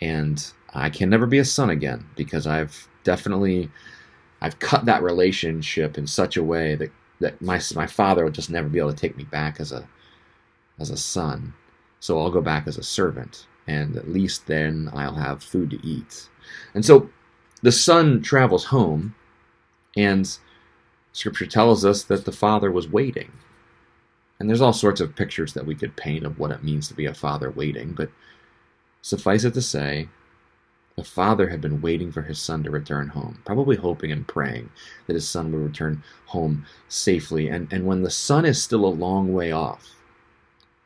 and 0.00 0.44
I 0.74 0.90
can 0.90 1.10
never 1.10 1.26
be 1.26 1.38
a 1.38 1.44
son 1.44 1.70
again 1.70 2.06
because 2.16 2.46
I've 2.46 2.88
definitely 3.04 3.70
I've 4.40 4.58
cut 4.58 4.84
that 4.86 5.02
relationship 5.02 5.96
in 5.96 6.06
such 6.06 6.36
a 6.36 6.42
way 6.42 6.74
that, 6.74 6.90
that 7.20 7.40
my 7.40 7.60
my 7.74 7.86
father 7.86 8.24
will 8.24 8.32
just 8.32 8.50
never 8.50 8.68
be 8.68 8.78
able 8.78 8.92
to 8.92 8.98
take 8.98 9.16
me 9.16 9.24
back 9.24 9.60
as 9.60 9.70
a 9.72 9.88
as 10.78 10.90
a 10.90 10.96
son. 10.96 11.54
So 12.00 12.18
I'll 12.18 12.30
go 12.30 12.40
back 12.40 12.66
as 12.66 12.76
a 12.76 12.82
servant, 12.82 13.46
and 13.68 13.96
at 13.96 14.08
least 14.08 14.48
then 14.48 14.90
I'll 14.92 15.14
have 15.14 15.44
food 15.44 15.70
to 15.70 15.86
eat. 15.86 16.28
And 16.74 16.84
so 16.84 17.08
the 17.62 17.70
son 17.70 18.22
travels 18.22 18.64
home, 18.64 19.14
and 19.96 20.36
scripture 21.12 21.46
tells 21.46 21.84
us 21.84 22.02
that 22.04 22.24
the 22.24 22.32
father 22.32 22.72
was 22.72 22.88
waiting. 22.88 23.30
And 24.42 24.50
there's 24.50 24.60
all 24.60 24.72
sorts 24.72 25.00
of 25.00 25.14
pictures 25.14 25.52
that 25.52 25.66
we 25.66 25.76
could 25.76 25.94
paint 25.94 26.26
of 26.26 26.36
what 26.36 26.50
it 26.50 26.64
means 26.64 26.88
to 26.88 26.94
be 26.94 27.06
a 27.06 27.14
father 27.14 27.48
waiting, 27.48 27.92
but 27.92 28.10
suffice 29.00 29.44
it 29.44 29.54
to 29.54 29.62
say, 29.62 30.08
the 30.96 31.04
father 31.04 31.48
had 31.48 31.60
been 31.60 31.80
waiting 31.80 32.10
for 32.10 32.22
his 32.22 32.40
son 32.40 32.64
to 32.64 32.70
return 32.72 33.06
home, 33.06 33.38
probably 33.44 33.76
hoping 33.76 34.10
and 34.10 34.26
praying 34.26 34.68
that 35.06 35.14
his 35.14 35.28
son 35.28 35.52
would 35.52 35.62
return 35.62 36.02
home 36.26 36.66
safely. 36.88 37.46
And, 37.46 37.72
and 37.72 37.86
when 37.86 38.02
the 38.02 38.10
son 38.10 38.44
is 38.44 38.60
still 38.60 38.84
a 38.84 38.88
long 38.88 39.32
way 39.32 39.52
off, 39.52 39.94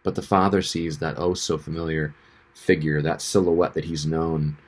but 0.03 0.17
the 0.17 0.21
father 0.21 0.61
sees 0.61 0.99
that 0.99 1.15
oh 1.17 1.33
so 1.33 1.57
familiar 1.57 2.15
figure, 2.53 3.01
that 3.01 3.23
silhouette 3.23 3.73
that 3.73 3.87
he's 3.87 4.05
known 4.05 4.59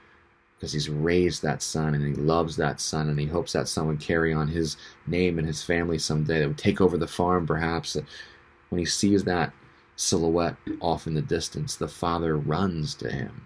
because 0.56 0.72
he's 0.72 0.88
raised 0.88 1.42
that 1.42 1.60
son 1.60 1.94
and 1.94 2.06
he 2.06 2.14
loves 2.14 2.56
that 2.56 2.80
son 2.80 3.10
and 3.10 3.20
he 3.20 3.26
hopes 3.26 3.52
that 3.52 3.68
son 3.68 3.86
would 3.86 4.00
carry 4.00 4.32
on 4.32 4.48
his 4.48 4.78
name 5.06 5.38
and 5.38 5.46
his 5.46 5.62
family 5.62 5.98
someday, 5.98 6.40
that 6.40 6.48
would 6.48 6.56
take 6.56 6.80
over 6.80 6.96
the 6.96 7.06
farm 7.06 7.46
perhaps. 7.46 7.98
When 8.68 8.78
he 8.78 8.84
sees 8.84 9.24
that 9.24 9.52
silhouette 9.96 10.56
off 10.80 11.06
in 11.06 11.14
the 11.14 11.22
distance, 11.22 11.74
the 11.74 11.88
father 11.88 12.36
runs 12.36 12.94
to 12.96 13.10
him. 13.10 13.42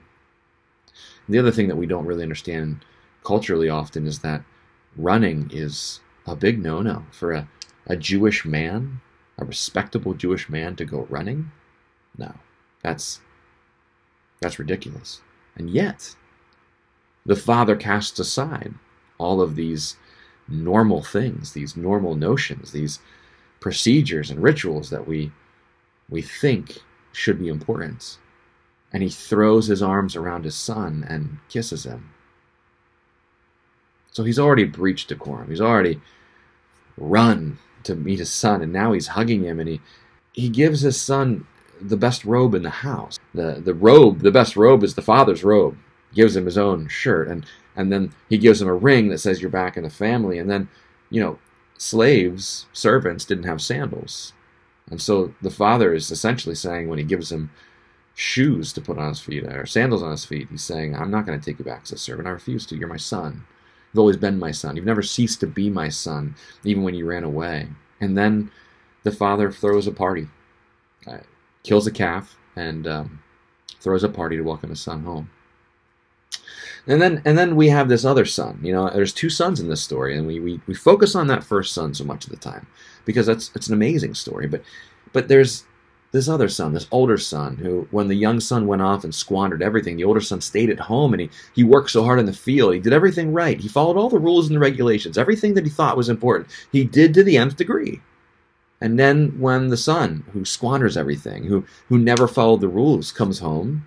The 1.29 1.39
other 1.39 1.51
thing 1.51 1.69
that 1.69 1.77
we 1.77 1.87
don't 1.87 2.07
really 2.07 2.23
understand 2.23 2.85
culturally 3.25 3.69
often 3.69 4.07
is 4.07 4.19
that 4.21 4.45
running 4.97 5.51
is 5.53 6.01
a 6.27 6.37
big 6.37 6.63
no 6.63 6.83
no 6.83 7.05
for 7.11 7.33
a, 7.33 7.49
a 7.87 7.97
Jewish 7.97 8.45
man, 8.45 9.01
a 9.39 9.45
respectable 9.45 10.15
Jewish 10.15 10.49
man 10.49 10.77
to 10.77 10.85
go 10.85 11.07
running. 11.09 11.51
No, 12.19 12.35
that's 12.83 13.21
that's 14.41 14.59
ridiculous. 14.59 15.21
And 15.57 15.71
yet, 15.71 16.17
the 17.25 17.37
Father 17.37 17.76
casts 17.76 18.19
aside 18.19 18.75
all 19.19 19.41
of 19.41 19.55
these 19.55 19.97
normal 20.49 21.02
things, 21.02 21.52
these 21.52 21.76
normal 21.76 22.17
notions, 22.17 22.73
these 22.73 22.99
procedures 23.62 24.31
and 24.31 24.42
rituals 24.42 24.90
that 24.90 25.07
we 25.07 25.33
we 26.11 26.21
think 26.21 26.78
should 27.12 27.38
be 27.38 27.49
important. 27.49 28.19
And 28.92 29.02
he 29.02 29.09
throws 29.09 29.69
his 29.69 29.83
arms 29.83 30.14
around 30.14 30.45
his 30.45 30.54
son 30.54 31.07
and 31.09 31.38
kisses 31.49 31.85
him. 31.87 32.11
So 34.11 34.25
he's 34.25 34.38
already 34.38 34.64
breached 34.64 35.09
decorum. 35.09 35.49
He's 35.49 35.62
already 35.62 35.99
run 36.99 37.59
to 37.85 37.95
meet 37.95 38.19
his 38.19 38.31
son, 38.31 38.61
and 38.61 38.73
now 38.73 38.92
he's 38.92 39.09
hugging 39.09 39.45
him, 39.45 39.59
and 39.59 39.69
he 39.69 39.81
he 40.35 40.49
gives 40.50 40.83
his 40.83 41.00
son 41.00 41.47
the 41.81 41.97
best 41.97 42.25
robe 42.25 42.54
in 42.54 42.62
the 42.62 42.71
house. 42.71 43.19
The 43.33 43.62
the 43.64 43.75
robe, 43.75 44.21
the 44.21 44.31
best 44.31 44.57
robe 44.57 44.85
is 44.85 44.95
the 44.95 45.02
father's 45.02 45.42
robe. 45.42 45.76
Gives 46.14 46.37
him 46.37 46.45
his 46.45 46.59
own 46.59 46.88
shirt, 46.88 47.28
and 47.28 47.47
and 47.75 47.90
then 47.90 48.12
he 48.28 48.37
gives 48.37 48.61
him 48.61 48.69
a 48.69 48.75
ring 48.75 49.09
that 49.09 49.19
says 49.19 49.40
you're 49.40 49.50
back 49.50 49.78
in 49.78 49.83
the 49.83 49.90
family. 49.90 50.38
And 50.38 50.50
then, 50.50 50.69
you 51.09 51.23
know, 51.23 51.38
slaves, 51.83 52.67
servants 52.73 53.25
didn't 53.25 53.45
have 53.45 53.61
sandals, 53.61 54.33
and 54.91 55.01
so 55.01 55.35
the 55.43 55.51
father 55.51 55.95
is 55.95 56.11
essentially 56.11 56.55
saying 56.55 56.89
when 56.89 56.99
he 56.99 57.05
gives 57.05 57.33
him 57.33 57.51
shoes 58.15 58.73
to 58.73 58.81
put 58.81 58.99
on 58.99 59.09
his 59.09 59.21
feet 59.21 59.45
or 59.45 59.67
sandals 59.67 60.03
on 60.03 60.11
his 60.11 60.25
feet, 60.25 60.49
he's 60.51 60.62
saying, 60.62 60.95
"I'm 60.95 61.11
not 61.11 61.27
going 61.27 61.39
to 61.39 61.45
take 61.45 61.59
you 61.59 61.65
back 61.65 61.83
as 61.85 61.93
a 61.93 61.99
servant. 61.99 62.29
I 62.29 62.33
refuse 62.33 62.67
to. 62.67 62.77
You're 62.77 62.89
my 62.89 62.97
son. 62.97 63.45
You've 63.93 64.01
always 64.01 64.17
been 64.17 64.39
my 64.39 64.51
son. 64.51 64.77
You've 64.77 64.85
never 64.85 65.03
ceased 65.03 65.41
to 65.41 65.47
be 65.47 65.71
my 65.71 65.89
son, 65.89 66.35
even 66.65 66.83
when 66.83 66.95
you 66.95 67.07
ran 67.07 67.25
away." 67.25 67.69
And 68.01 68.17
then 68.19 68.51
the 69.03 69.12
father 69.12 69.51
throws 69.51 69.87
a 69.87 69.93
party 69.93 70.29
kills 71.62 71.87
a 71.87 71.91
calf, 71.91 72.37
and 72.57 72.87
um, 72.87 73.21
throws 73.81 74.05
a 74.05 74.09
party 74.09 74.37
to 74.37 74.43
welcome 74.43 74.71
his 74.71 74.81
son 74.81 75.03
home. 75.05 75.31
And 76.87 77.01
then 77.01 77.23
and 77.25 77.39
then 77.39 77.55
we 77.55 77.69
have 77.69 77.89
this 77.89 78.05
other 78.05 78.25
son. 78.25 78.59
You 78.62 78.73
know, 78.73 78.91
there's 78.91 79.12
two 79.12 79.31
sons 79.31 79.61
in 79.61 79.69
this 79.69 79.83
story, 79.83 80.17
and 80.17 80.27
we, 80.27 80.41
we, 80.41 80.61
we 80.67 80.75
focus 80.75 81.15
on 81.15 81.29
that 81.29 81.45
first 81.45 81.75
son 81.75 81.95
so 81.95 82.05
much 82.05 82.25
of 82.25 82.31
the 82.31 82.37
time 82.37 82.67
because 83.05 83.27
that's 83.27 83.51
it's 83.55 83.69
an 83.69 83.75
amazing 83.75 84.15
story. 84.15 84.49
But 84.49 84.62
but 85.12 85.29
there's 85.29 85.65
this 86.12 86.29
other 86.29 86.49
son, 86.49 86.75
this 86.75 86.89
older 86.91 87.17
son, 87.17 87.57
who 87.57 87.89
when 87.91 88.09
the 88.09 88.15
young 88.15 88.39
son 88.39 88.67
went 88.67 88.83
off 88.83 89.05
and 89.05 89.15
squandered 89.15 89.62
everything, 89.62 89.97
the 89.97 90.05
older 90.05 90.21
son 90.21 90.41
stayed 90.41 90.71
at 90.71 90.79
home 90.79 91.15
and 91.15 91.23
he, 91.23 91.31
he 91.55 91.65
worked 91.65 91.91
so 91.91 92.05
hard 92.05 92.19
in 92.19 92.27
the 92.27 92.33
field. 92.33 92.75
He 92.75 92.81
did 92.81 92.93
everything 92.93 93.33
right. 93.33 93.59
He 93.59 93.69
followed 93.69 93.97
all 93.97 94.11
the 94.11 94.19
rules 94.19 94.47
and 94.47 94.57
the 94.57 94.61
regulations, 94.61 95.17
everything 95.17 95.55
that 95.55 95.65
he 95.65 95.71
thought 95.71 95.97
was 95.97 96.11
important. 96.11 96.51
He 96.71 96.85
did 96.85 97.15
to 97.15 97.25
the 97.25 97.39
nth 97.39 97.57
degree. 97.57 98.03
And 98.81 98.99
then 98.99 99.39
when 99.39 99.69
the 99.69 99.77
son, 99.77 100.25
who 100.33 100.45
squanders 100.45 100.97
everything, 100.97 101.45
who 101.45 101.65
who 101.89 101.99
never 101.99 102.29
followed 102.29 102.61
the 102.61 102.69
rules, 102.69 103.12
comes 103.12 103.39
home, 103.39 103.87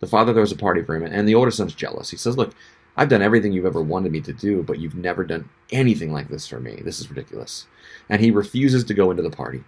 the 0.00 0.06
father 0.06 0.32
throws 0.32 0.52
a 0.52 0.56
party 0.56 0.82
for 0.82 0.96
him, 0.96 1.04
and 1.04 1.26
the 1.28 1.34
older 1.34 1.50
son's 1.50 1.74
jealous. 1.74 2.10
He 2.10 2.16
says, 2.16 2.36
"Look, 2.36 2.54
I've 2.96 3.08
done 3.08 3.22
everything 3.22 3.52
you've 3.52 3.66
ever 3.66 3.82
wanted 3.82 4.12
me 4.12 4.20
to 4.22 4.32
do, 4.32 4.62
but 4.62 4.78
you've 4.78 4.94
never 4.94 5.24
done 5.24 5.48
anything 5.72 6.12
like 6.12 6.28
this 6.28 6.46
for 6.46 6.60
me. 6.60 6.80
This 6.84 7.00
is 7.00 7.10
ridiculous. 7.10 7.66
And 8.08 8.20
he 8.20 8.30
refuses 8.30 8.84
to 8.84 8.94
go 8.94 9.10
into 9.10 9.22
the 9.22 9.30
party. 9.30 9.64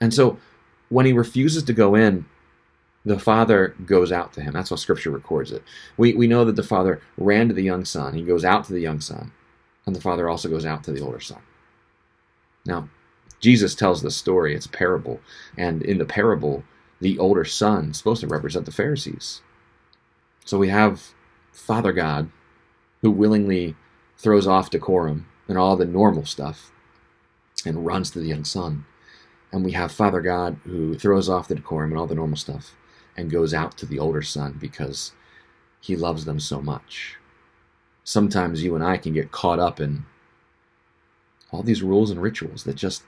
And 0.00 0.12
so 0.12 0.38
when 0.88 1.06
he 1.06 1.12
refuses 1.12 1.62
to 1.64 1.72
go 1.72 1.94
in, 1.94 2.24
the 3.04 3.18
father 3.18 3.74
goes 3.84 4.10
out 4.10 4.32
to 4.32 4.40
him. 4.40 4.54
That's 4.54 4.70
how 4.70 4.76
scripture 4.76 5.10
records 5.10 5.52
it. 5.52 5.62
We, 5.96 6.14
we 6.14 6.26
know 6.26 6.44
that 6.44 6.56
the 6.56 6.62
father 6.62 7.00
ran 7.16 7.48
to 7.48 7.54
the 7.54 7.62
young 7.62 7.84
son. 7.84 8.14
He 8.14 8.22
goes 8.22 8.44
out 8.44 8.64
to 8.64 8.72
the 8.72 8.80
young 8.80 9.00
son. 9.00 9.30
And 9.86 9.94
the 9.94 10.00
father 10.00 10.28
also 10.28 10.48
goes 10.48 10.64
out 10.64 10.82
to 10.84 10.92
the 10.92 11.02
older 11.02 11.20
son. 11.20 11.40
Now, 12.64 12.88
Jesus 13.40 13.74
tells 13.74 14.02
this 14.02 14.16
story. 14.16 14.54
It's 14.54 14.66
a 14.66 14.70
parable. 14.70 15.20
And 15.56 15.82
in 15.82 15.98
the 15.98 16.06
parable, 16.06 16.64
the 17.00 17.18
older 17.18 17.44
son 17.44 17.90
is 17.90 17.98
supposed 17.98 18.22
to 18.22 18.26
represent 18.26 18.64
the 18.64 18.72
Pharisees. 18.72 19.42
So 20.44 20.58
we 20.58 20.68
have 20.68 21.14
Father 21.52 21.92
God 21.92 22.30
who 23.00 23.10
willingly 23.10 23.76
throws 24.18 24.46
off 24.46 24.70
decorum 24.70 25.26
and 25.48 25.58
all 25.58 25.76
the 25.76 25.84
normal 25.84 26.24
stuff 26.24 26.70
and 27.64 27.86
runs 27.86 28.10
to 28.10 28.18
the 28.18 28.28
young 28.28 28.44
son. 28.44 28.84
And 29.52 29.64
we 29.64 29.72
have 29.72 29.92
Father 29.92 30.20
God 30.20 30.58
who 30.64 30.98
throws 30.98 31.28
off 31.28 31.48
the 31.48 31.54
decorum 31.54 31.90
and 31.90 31.98
all 31.98 32.06
the 32.06 32.14
normal 32.14 32.36
stuff 32.36 32.74
and 33.16 33.30
goes 33.30 33.54
out 33.54 33.78
to 33.78 33.86
the 33.86 33.98
older 33.98 34.22
son 34.22 34.56
because 34.60 35.12
he 35.80 35.96
loves 35.96 36.24
them 36.24 36.40
so 36.40 36.60
much. 36.60 37.16
Sometimes 38.02 38.62
you 38.62 38.74
and 38.74 38.84
I 38.84 38.96
can 38.96 39.14
get 39.14 39.32
caught 39.32 39.58
up 39.58 39.80
in 39.80 40.04
all 41.50 41.62
these 41.62 41.82
rules 41.82 42.10
and 42.10 42.20
rituals 42.20 42.64
that 42.64 42.74
just 42.74 43.02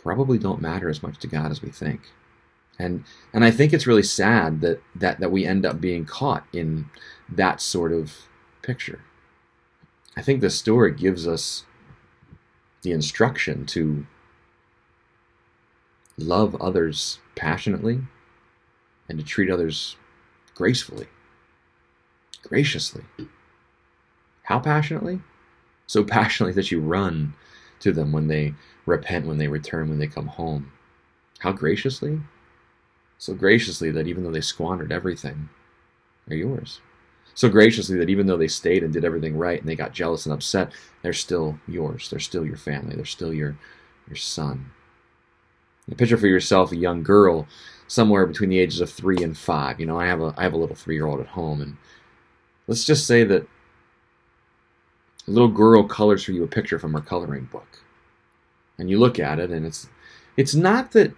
probably 0.00 0.38
don't 0.38 0.62
matter 0.62 0.88
as 0.88 1.02
much 1.02 1.18
to 1.18 1.26
God 1.26 1.50
as 1.50 1.60
we 1.60 1.70
think. 1.70 2.00
And 2.80 3.04
and 3.34 3.44
I 3.44 3.50
think 3.50 3.72
it's 3.72 3.86
really 3.86 4.02
sad 4.02 4.62
that 4.62 4.82
that 4.94 5.20
that 5.20 5.30
we 5.30 5.44
end 5.44 5.66
up 5.66 5.80
being 5.80 6.06
caught 6.06 6.46
in 6.50 6.86
that 7.28 7.60
sort 7.60 7.92
of 7.92 8.14
picture. 8.62 9.00
I 10.16 10.22
think 10.22 10.40
the 10.40 10.48
story 10.48 10.92
gives 10.92 11.28
us 11.28 11.64
the 12.82 12.92
instruction 12.92 13.66
to 13.66 14.06
love 16.16 16.56
others 16.60 17.18
passionately 17.34 18.00
and 19.08 19.18
to 19.18 19.24
treat 19.24 19.50
others 19.50 19.96
gracefully, 20.54 21.06
graciously. 22.42 23.04
How 24.44 24.58
passionately? 24.58 25.20
So 25.86 26.02
passionately 26.18 26.54
that 26.54 26.70
you 26.70 26.80
run 26.80 27.34
to 27.80 27.92
them 27.92 28.10
when 28.12 28.28
they 28.28 28.54
repent, 28.86 29.26
when 29.26 29.38
they 29.38 29.48
return, 29.48 29.90
when 29.90 29.98
they 29.98 30.06
come 30.06 30.28
home. 30.28 30.72
How 31.40 31.52
graciously? 31.52 32.20
So 33.20 33.34
graciously 33.34 33.92
that 33.92 34.08
even 34.08 34.24
though 34.24 34.32
they 34.32 34.40
squandered 34.40 34.90
everything, 34.90 35.48
they're 36.26 36.38
yours 36.38 36.80
so 37.40 37.48
graciously 37.48 37.96
that 37.96 38.10
even 38.10 38.26
though 38.26 38.36
they 38.36 38.48
stayed 38.48 38.82
and 38.82 38.92
did 38.92 39.02
everything 39.04 39.36
right 39.36 39.58
and 39.58 39.66
they 39.66 39.74
got 39.74 39.94
jealous 39.94 40.26
and 40.26 40.32
upset, 40.34 40.72
they're 41.00 41.12
still 41.14 41.58
yours. 41.66 42.10
They're 42.10 42.18
still 42.18 42.44
your 42.44 42.58
family. 42.58 42.96
They're 42.96 43.04
still 43.06 43.32
your 43.32 43.56
your 44.08 44.16
son. 44.16 44.70
Picture 45.96 46.18
for 46.18 46.26
yourself 46.26 46.70
a 46.70 46.76
young 46.76 47.02
girl 47.02 47.48
somewhere 47.88 48.26
between 48.26 48.50
the 48.50 48.58
ages 48.58 48.80
of 48.80 48.90
three 48.90 49.22
and 49.22 49.36
five. 49.36 49.80
You 49.80 49.86
know, 49.86 49.98
I 49.98 50.06
have 50.06 50.20
a 50.20 50.34
I 50.36 50.42
have 50.42 50.52
a 50.52 50.58
little 50.58 50.76
three 50.76 50.96
year 50.96 51.06
old 51.06 51.20
at 51.20 51.28
home, 51.28 51.62
and 51.62 51.76
let's 52.66 52.84
just 52.84 53.06
say 53.06 53.24
that 53.24 53.42
a 55.26 55.30
little 55.30 55.48
girl 55.48 55.84
colors 55.84 56.22
for 56.22 56.32
you 56.32 56.44
a 56.44 56.46
picture 56.46 56.78
from 56.78 56.92
her 56.92 57.00
coloring 57.00 57.48
book, 57.50 57.80
and 58.78 58.90
you 58.90 58.98
look 58.98 59.18
at 59.18 59.40
it, 59.40 59.50
and 59.50 59.64
it's 59.64 59.88
it's 60.36 60.54
not 60.54 60.92
that 60.92 61.12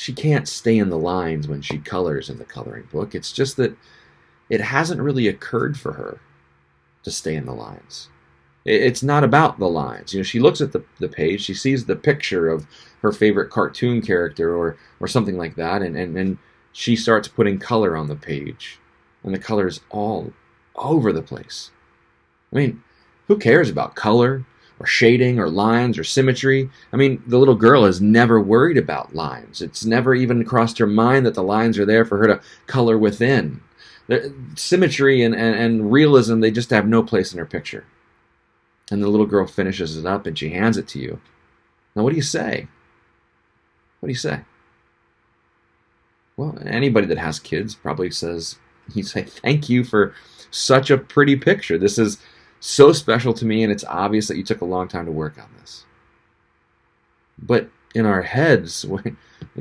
she 0.00 0.14
can't 0.14 0.48
stay 0.48 0.78
in 0.78 0.88
the 0.88 0.96
lines 0.96 1.46
when 1.46 1.60
she 1.60 1.76
colors 1.76 2.30
in 2.30 2.38
the 2.38 2.44
coloring 2.46 2.88
book. 2.90 3.14
It's 3.14 3.30
just 3.30 3.58
that 3.58 3.76
it 4.48 4.62
hasn't 4.62 5.02
really 5.02 5.28
occurred 5.28 5.78
for 5.78 5.92
her 5.92 6.20
to 7.02 7.10
stay 7.10 7.34
in 7.34 7.44
the 7.44 7.52
lines. 7.52 8.08
It's 8.64 9.02
not 9.02 9.24
about 9.24 9.58
the 9.58 9.68
lines. 9.68 10.14
You 10.14 10.20
know, 10.20 10.24
she 10.24 10.40
looks 10.40 10.62
at 10.62 10.72
the, 10.72 10.82
the 11.00 11.08
page, 11.08 11.42
she 11.42 11.52
sees 11.52 11.84
the 11.84 11.96
picture 11.96 12.48
of 12.48 12.66
her 13.02 13.12
favorite 13.12 13.50
cartoon 13.50 14.00
character 14.00 14.56
or, 14.56 14.78
or 15.00 15.06
something 15.06 15.36
like 15.36 15.56
that, 15.56 15.82
and, 15.82 15.94
and, 15.94 16.16
and 16.16 16.38
she 16.72 16.96
starts 16.96 17.28
putting 17.28 17.58
color 17.58 17.94
on 17.94 18.08
the 18.08 18.16
page. 18.16 18.78
And 19.22 19.34
the 19.34 19.38
color 19.38 19.66
is 19.66 19.82
all 19.90 20.32
over 20.76 21.12
the 21.12 21.20
place. 21.20 21.72
I 22.50 22.56
mean, 22.56 22.82
who 23.28 23.36
cares 23.36 23.68
about 23.68 23.96
color 23.96 24.46
or 24.80 24.86
shading 24.86 25.38
or 25.38 25.48
lines 25.48 25.98
or 25.98 26.04
symmetry? 26.04 26.68
I 26.92 26.96
mean, 26.96 27.22
the 27.26 27.38
little 27.38 27.54
girl 27.54 27.84
has 27.84 28.00
never 28.00 28.40
worried 28.40 28.78
about 28.78 29.14
lines. 29.14 29.62
It's 29.62 29.84
never 29.84 30.14
even 30.14 30.44
crossed 30.44 30.78
her 30.78 30.86
mind 30.86 31.24
that 31.26 31.34
the 31.34 31.42
lines 31.44 31.78
are 31.78 31.86
there 31.86 32.04
for 32.04 32.18
her 32.18 32.26
to 32.26 32.40
color 32.66 32.98
within 32.98 33.60
symmetry 34.56 35.22
and, 35.22 35.34
and, 35.34 35.54
and 35.54 35.92
realism, 35.92 36.40
they 36.40 36.50
just 36.50 36.70
have 36.70 36.86
no 36.86 37.02
place 37.02 37.32
in 37.32 37.38
her 37.38 37.46
picture. 37.46 37.84
And 38.90 39.02
the 39.02 39.08
little 39.08 39.26
girl 39.26 39.46
finishes 39.46 39.96
it 39.96 40.06
up 40.06 40.26
and 40.26 40.36
she 40.36 40.50
hands 40.50 40.76
it 40.76 40.88
to 40.88 40.98
you. 40.98 41.20
Now, 41.94 42.02
what 42.02 42.10
do 42.10 42.16
you 42.16 42.22
say? 42.22 42.66
What 44.00 44.08
do 44.08 44.10
you 44.12 44.18
say? 44.18 44.40
Well, 46.36 46.58
anybody 46.64 47.06
that 47.06 47.18
has 47.18 47.38
kids 47.38 47.74
probably 47.74 48.10
says, 48.10 48.56
you 48.94 49.02
say, 49.02 49.22
thank 49.22 49.68
you 49.68 49.84
for 49.84 50.14
such 50.50 50.90
a 50.90 50.98
pretty 50.98 51.36
picture. 51.36 51.78
This 51.78 51.98
is 51.98 52.18
so 52.60 52.92
special 52.92 53.32
to 53.34 53.46
me, 53.46 53.62
and 53.62 53.72
it's 53.72 53.84
obvious 53.84 54.28
that 54.28 54.36
you 54.36 54.44
took 54.44 54.60
a 54.60 54.66
long 54.66 54.86
time 54.86 55.06
to 55.06 55.12
work 55.12 55.38
on 55.38 55.48
this. 55.58 55.84
But 57.38 57.70
in 57.94 58.06
our 58.06 58.22
heads, 58.22 58.84
we 58.86 59.00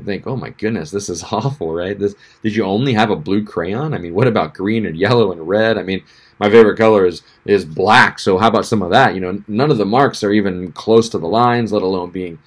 think, 0.03 0.27
oh 0.27 0.35
my 0.35 0.49
goodness, 0.49 0.91
this 0.91 1.09
is 1.09 1.23
awful, 1.31 1.73
right? 1.73 1.97
This 1.97 2.15
did 2.43 2.55
you 2.55 2.63
only 2.65 2.93
have 2.93 3.09
a 3.09 3.15
blue 3.15 3.43
crayon? 3.43 3.93
I 3.93 3.97
mean, 3.97 4.13
what 4.13 4.27
about 4.27 4.53
green 4.53 4.85
and 4.85 4.97
yellow 4.97 5.31
and 5.31 5.47
red? 5.47 5.77
I 5.77 5.83
mean, 5.83 6.03
my 6.39 6.49
favorite 6.49 6.77
color 6.77 7.05
is 7.05 7.21
is 7.45 7.65
black, 7.65 8.19
so 8.19 8.37
how 8.37 8.49
about 8.49 8.65
some 8.65 8.81
of 8.81 8.91
that? 8.91 9.15
You 9.15 9.21
know, 9.21 9.43
none 9.47 9.71
of 9.71 9.77
the 9.77 9.85
marks 9.85 10.23
are 10.23 10.31
even 10.31 10.71
close 10.73 11.09
to 11.09 11.17
the 11.17 11.27
lines, 11.27 11.71
let 11.71 11.81
alone 11.81 12.11
being 12.11 12.39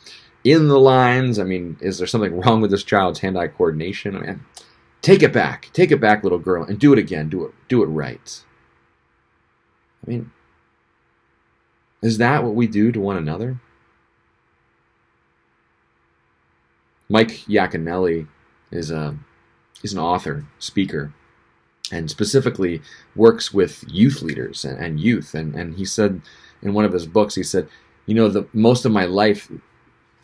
in 0.45 0.69
the 0.69 0.79
lines. 0.79 1.39
I 1.39 1.45
mean, 1.45 1.77
is 1.81 1.99
there 1.99 2.07
something 2.07 2.39
wrong 2.41 2.61
with 2.61 2.71
this 2.71 2.85
child's 2.85 3.21
hand-eye 3.21 3.49
coordination? 3.49 4.17
I 4.17 4.21
mean, 4.21 4.41
take 5.01 5.23
it 5.23 5.33
back, 5.33 5.71
take 5.73 5.91
it 5.91 6.01
back, 6.01 6.23
little 6.23 6.39
girl, 6.39 6.65
and 6.65 6.79
do 6.79 6.93
it 6.93 6.99
again. 6.99 7.29
Do 7.29 7.47
it, 7.47 7.55
do 7.69 7.83
it 7.83 7.87
right. 7.87 8.45
I 10.05 10.11
mean, 10.11 10.31
is 12.03 12.19
that 12.19 12.43
what 12.43 12.55
we 12.55 12.67
do 12.67 12.93
to 12.93 13.01
one 13.01 13.17
another? 13.17 13.59
Mike 17.09 17.45
Yaconelli 17.47 18.27
is 18.71 18.91
a 18.91 19.17
is 19.83 19.93
an 19.93 19.99
author, 19.99 20.45
speaker, 20.59 21.13
and 21.91 22.11
specifically 22.11 22.81
works 23.15 23.53
with 23.53 23.85
youth 23.89 24.23
leaders 24.23 24.65
and, 24.65 24.79
and 24.79 25.01
youth. 25.01 25.35
And, 25.35 25.55
and 25.55 25.75
he 25.75 25.85
said 25.85 26.23
in 26.63 26.73
one 26.73 26.85
of 26.85 26.93
his 26.93 27.07
books, 27.07 27.35
he 27.35 27.43
said, 27.43 27.69
you 28.07 28.15
know, 28.15 28.29
the 28.29 28.47
most 28.53 28.85
of 28.85 28.93
my 28.93 29.05
life, 29.05 29.51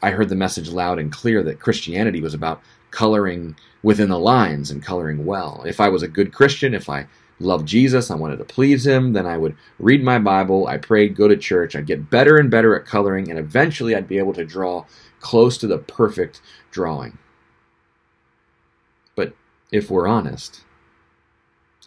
I 0.02 0.10
heard 0.10 0.28
the 0.28 0.36
message 0.36 0.70
loud 0.70 0.98
and 0.98 1.12
clear 1.12 1.42
that 1.42 1.60
Christianity 1.60 2.20
was 2.20 2.34
about 2.34 2.62
coloring 2.90 3.56
within 3.82 4.08
the 4.08 4.18
lines 4.18 4.70
and 4.70 4.82
coloring 4.82 5.26
well. 5.26 5.62
If 5.66 5.80
I 5.80 5.88
was 5.88 6.02
a 6.02 6.08
good 6.08 6.32
Christian, 6.32 6.74
if 6.74 6.88
I 6.88 7.06
loved 7.40 7.66
Jesus, 7.66 8.10
I 8.10 8.16
wanted 8.16 8.38
to 8.38 8.44
please 8.44 8.86
him, 8.86 9.12
then 9.12 9.26
I 9.26 9.38
would 9.38 9.56
read 9.78 10.02
my 10.02 10.18
Bible, 10.18 10.66
I 10.66 10.78
prayed, 10.78 11.16
go 11.16 11.28
to 11.28 11.36
church, 11.36 11.76
I'd 11.76 11.86
get 11.86 12.10
better 12.10 12.36
and 12.36 12.50
better 12.50 12.74
at 12.76 12.86
coloring, 12.86 13.30
and 13.30 13.38
eventually 13.38 13.94
I'd 13.94 14.08
be 14.08 14.18
able 14.18 14.32
to 14.34 14.44
draw 14.44 14.84
close 15.20 15.58
to 15.58 15.66
the 15.66 15.78
perfect 15.78 16.40
drawing. 16.70 17.18
But 19.14 19.34
if 19.70 19.90
we're 19.90 20.08
honest, 20.08 20.64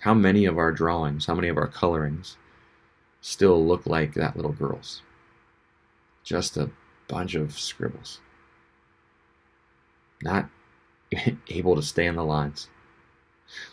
how 0.01 0.13
many 0.13 0.45
of 0.45 0.57
our 0.57 0.71
drawings, 0.71 1.25
how 1.25 1.35
many 1.35 1.47
of 1.47 1.57
our 1.57 1.67
colorings 1.67 2.37
still 3.21 3.65
look 3.65 3.85
like 3.85 4.13
that 4.13 4.35
little 4.35 4.53
girl's? 4.53 5.01
Just 6.23 6.57
a 6.57 6.69
bunch 7.07 7.35
of 7.35 7.59
scribbles. 7.59 8.19
Not 10.23 10.49
able 11.49 11.75
to 11.75 11.81
stay 11.81 12.05
in 12.05 12.15
the 12.15 12.23
lines. 12.23 12.67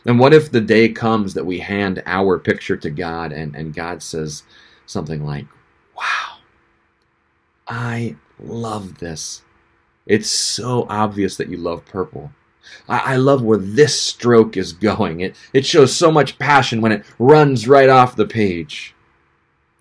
And 0.04 0.18
what 0.18 0.35
if 0.35 0.50
the 0.50 0.61
day 0.61 0.88
comes 0.88 1.35
that 1.35 1.47
we 1.47 1.58
hand 1.58 2.02
our 2.06 2.38
picture 2.38 2.76
to 2.76 2.90
God 2.90 3.32
and, 3.32 3.54
and 3.54 3.75
God 3.75 4.02
says 4.02 4.42
something 4.87 5.25
like, 5.25 5.47
Wow, 5.97 6.38
I 7.66 8.16
love 8.40 8.99
this. 8.99 9.42
It's 10.06 10.30
so 10.30 10.87
obvious 10.88 11.37
that 11.37 11.50
you 11.50 11.58
love 11.58 11.85
purple. 11.85 12.32
I, 12.88 13.14
I 13.14 13.16
love 13.16 13.42
where 13.42 13.58
this 13.58 14.00
stroke 14.00 14.56
is 14.56 14.73
going. 14.73 15.20
It, 15.20 15.37
it 15.52 15.66
shows 15.66 15.94
so 15.94 16.11
much 16.11 16.38
passion 16.38 16.80
when 16.80 16.92
it 16.92 17.04
runs 17.18 17.68
right 17.68 17.88
off 17.88 18.16
the 18.16 18.26
page. 18.26 18.94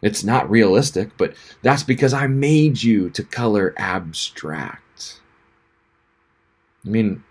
It's 0.02 0.24
not 0.24 0.50
realistic, 0.50 1.18
but 1.18 1.34
that's 1.64 1.84
because 1.84 2.14
I 2.14 2.28
made 2.28 2.84
you 2.84 3.10
to 3.12 3.24
color 3.24 3.74
abstract. 3.78 5.22
I 6.86 6.90
mean, 6.90 7.24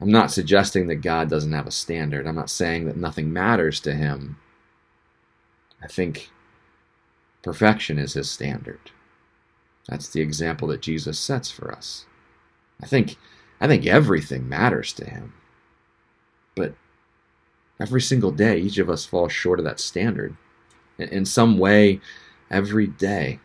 I'm 0.00 0.10
not 0.10 0.30
suggesting 0.30 0.86
that 0.88 0.96
God 0.96 1.28
doesn't 1.28 1.52
have 1.52 1.66
a 1.66 1.72
standard. 1.72 2.26
I'm 2.26 2.36
not 2.36 2.50
saying 2.50 2.86
that 2.86 2.96
nothing 2.96 3.32
matters 3.32 3.80
to 3.80 3.94
him. 3.94 4.38
I 5.82 5.88
think 5.88 6.30
perfection 7.42 7.98
is 7.98 8.14
his 8.14 8.30
standard. 8.30 8.80
That's 9.88 10.08
the 10.08 10.20
example 10.20 10.68
that 10.68 10.82
Jesus 10.82 11.18
sets 11.18 11.50
for 11.50 11.72
us. 11.72 12.06
I 12.80 12.86
think 12.86 13.16
I 13.60 13.66
think 13.66 13.86
everything 13.86 14.48
matters 14.48 14.92
to 14.94 15.04
him. 15.04 15.32
But 16.54 16.74
Every 17.80 18.00
single 18.00 18.32
day, 18.32 18.58
each 18.58 18.78
of 18.78 18.90
us 18.90 19.04
falls 19.04 19.32
short 19.32 19.60
of 19.60 19.64
that 19.64 19.78
standard 19.78 20.36
in 20.98 21.24
some 21.24 21.58
way 21.58 22.00
every 22.50 22.88
day. 22.88 23.38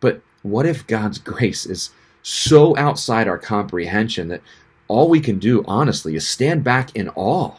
But 0.00 0.22
what 0.42 0.66
if 0.66 0.86
God's 0.86 1.18
grace 1.32 1.66
is 1.66 1.90
so 2.22 2.76
outside 2.76 3.26
our 3.28 3.38
comprehension 3.38 4.28
that 4.28 4.42
all 4.88 5.08
we 5.08 5.20
can 5.20 5.38
do, 5.38 5.64
honestly, 5.66 6.14
is 6.14 6.26
stand 6.26 6.64
back 6.64 6.94
in 6.94 7.08
awe? 7.10 7.56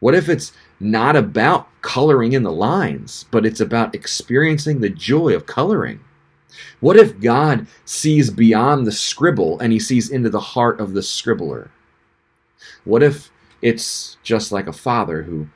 What 0.00 0.14
if 0.14 0.28
it's 0.28 0.52
not 0.78 1.14
about 1.14 1.68
coloring 1.82 2.32
in 2.32 2.42
the 2.42 2.52
lines, 2.52 3.26
but 3.30 3.44
it's 3.44 3.60
about 3.60 3.94
experiencing 3.94 4.80
the 4.80 4.88
joy 4.88 5.34
of 5.34 5.46
coloring? 5.46 6.00
What 6.80 6.96
if 6.96 7.20
God 7.20 7.66
sees 7.84 8.30
beyond 8.30 8.86
the 8.86 8.92
scribble 8.92 9.58
and 9.60 9.72
he 9.72 9.78
sees 9.78 10.10
into 10.10 10.30
the 10.30 10.40
heart 10.40 10.80
of 10.80 10.94
the 10.94 11.02
scribbler? 11.02 11.68
What 12.84 13.02
if 13.02 13.30
it's 13.62 14.16
just 14.22 14.50
like 14.50 14.66
a 14.66 14.72
father 14.72 15.22
who 15.22 15.48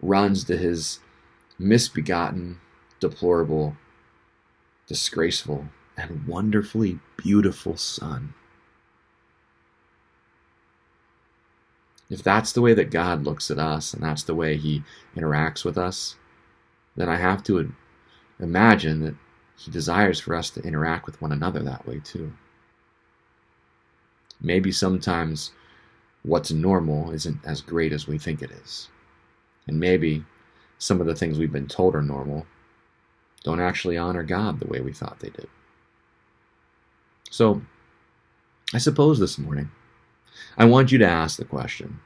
runs 0.00 0.44
to 0.44 0.56
his 0.56 1.00
misbegotten, 1.58 2.58
deplorable, 3.00 3.76
disgraceful, 4.86 5.68
and 5.96 6.26
wonderfully 6.26 6.98
beautiful 7.16 7.76
son? 7.76 8.34
If 12.10 12.22
that's 12.24 12.52
the 12.52 12.60
way 12.60 12.74
that 12.74 12.90
God 12.90 13.24
looks 13.24 13.50
at 13.50 13.58
us 13.58 13.94
and 13.94 14.02
that's 14.02 14.24
the 14.24 14.34
way 14.34 14.56
he 14.56 14.82
interacts 15.16 15.64
with 15.64 15.78
us, 15.78 16.16
then 16.96 17.08
I 17.08 17.16
have 17.16 17.42
to 17.44 17.72
imagine 18.40 19.00
that 19.04 19.14
he 19.56 19.70
desires 19.70 20.18
for 20.18 20.34
us 20.34 20.50
to 20.50 20.62
interact 20.62 21.06
with 21.06 21.20
one 21.22 21.32
another 21.32 21.62
that 21.62 21.86
way 21.86 22.00
too. 22.02 22.32
Maybe 24.40 24.72
sometimes 24.72 25.52
what's 26.22 26.50
normal 26.50 27.12
isn't 27.12 27.38
as 27.44 27.60
great 27.60 27.92
as 27.92 28.08
we 28.08 28.18
think 28.18 28.42
it 28.42 28.50
is. 28.50 28.88
And 29.68 29.78
maybe 29.78 30.24
some 30.78 31.00
of 31.00 31.06
the 31.06 31.14
things 31.14 31.38
we've 31.38 31.52
been 31.52 31.68
told 31.68 31.94
are 31.94 32.02
normal 32.02 32.46
don't 33.44 33.60
actually 33.60 33.96
honor 33.96 34.22
God 34.22 34.58
the 34.58 34.66
way 34.66 34.80
we 34.80 34.92
thought 34.92 35.20
they 35.20 35.30
did. 35.30 35.48
So, 37.30 37.62
I 38.74 38.78
suppose 38.78 39.18
this 39.18 39.38
morning, 39.38 39.70
I 40.56 40.64
want 40.64 40.92
you 40.92 40.98
to 40.98 41.08
ask 41.08 41.36
the 41.36 41.44
question 41.44 42.00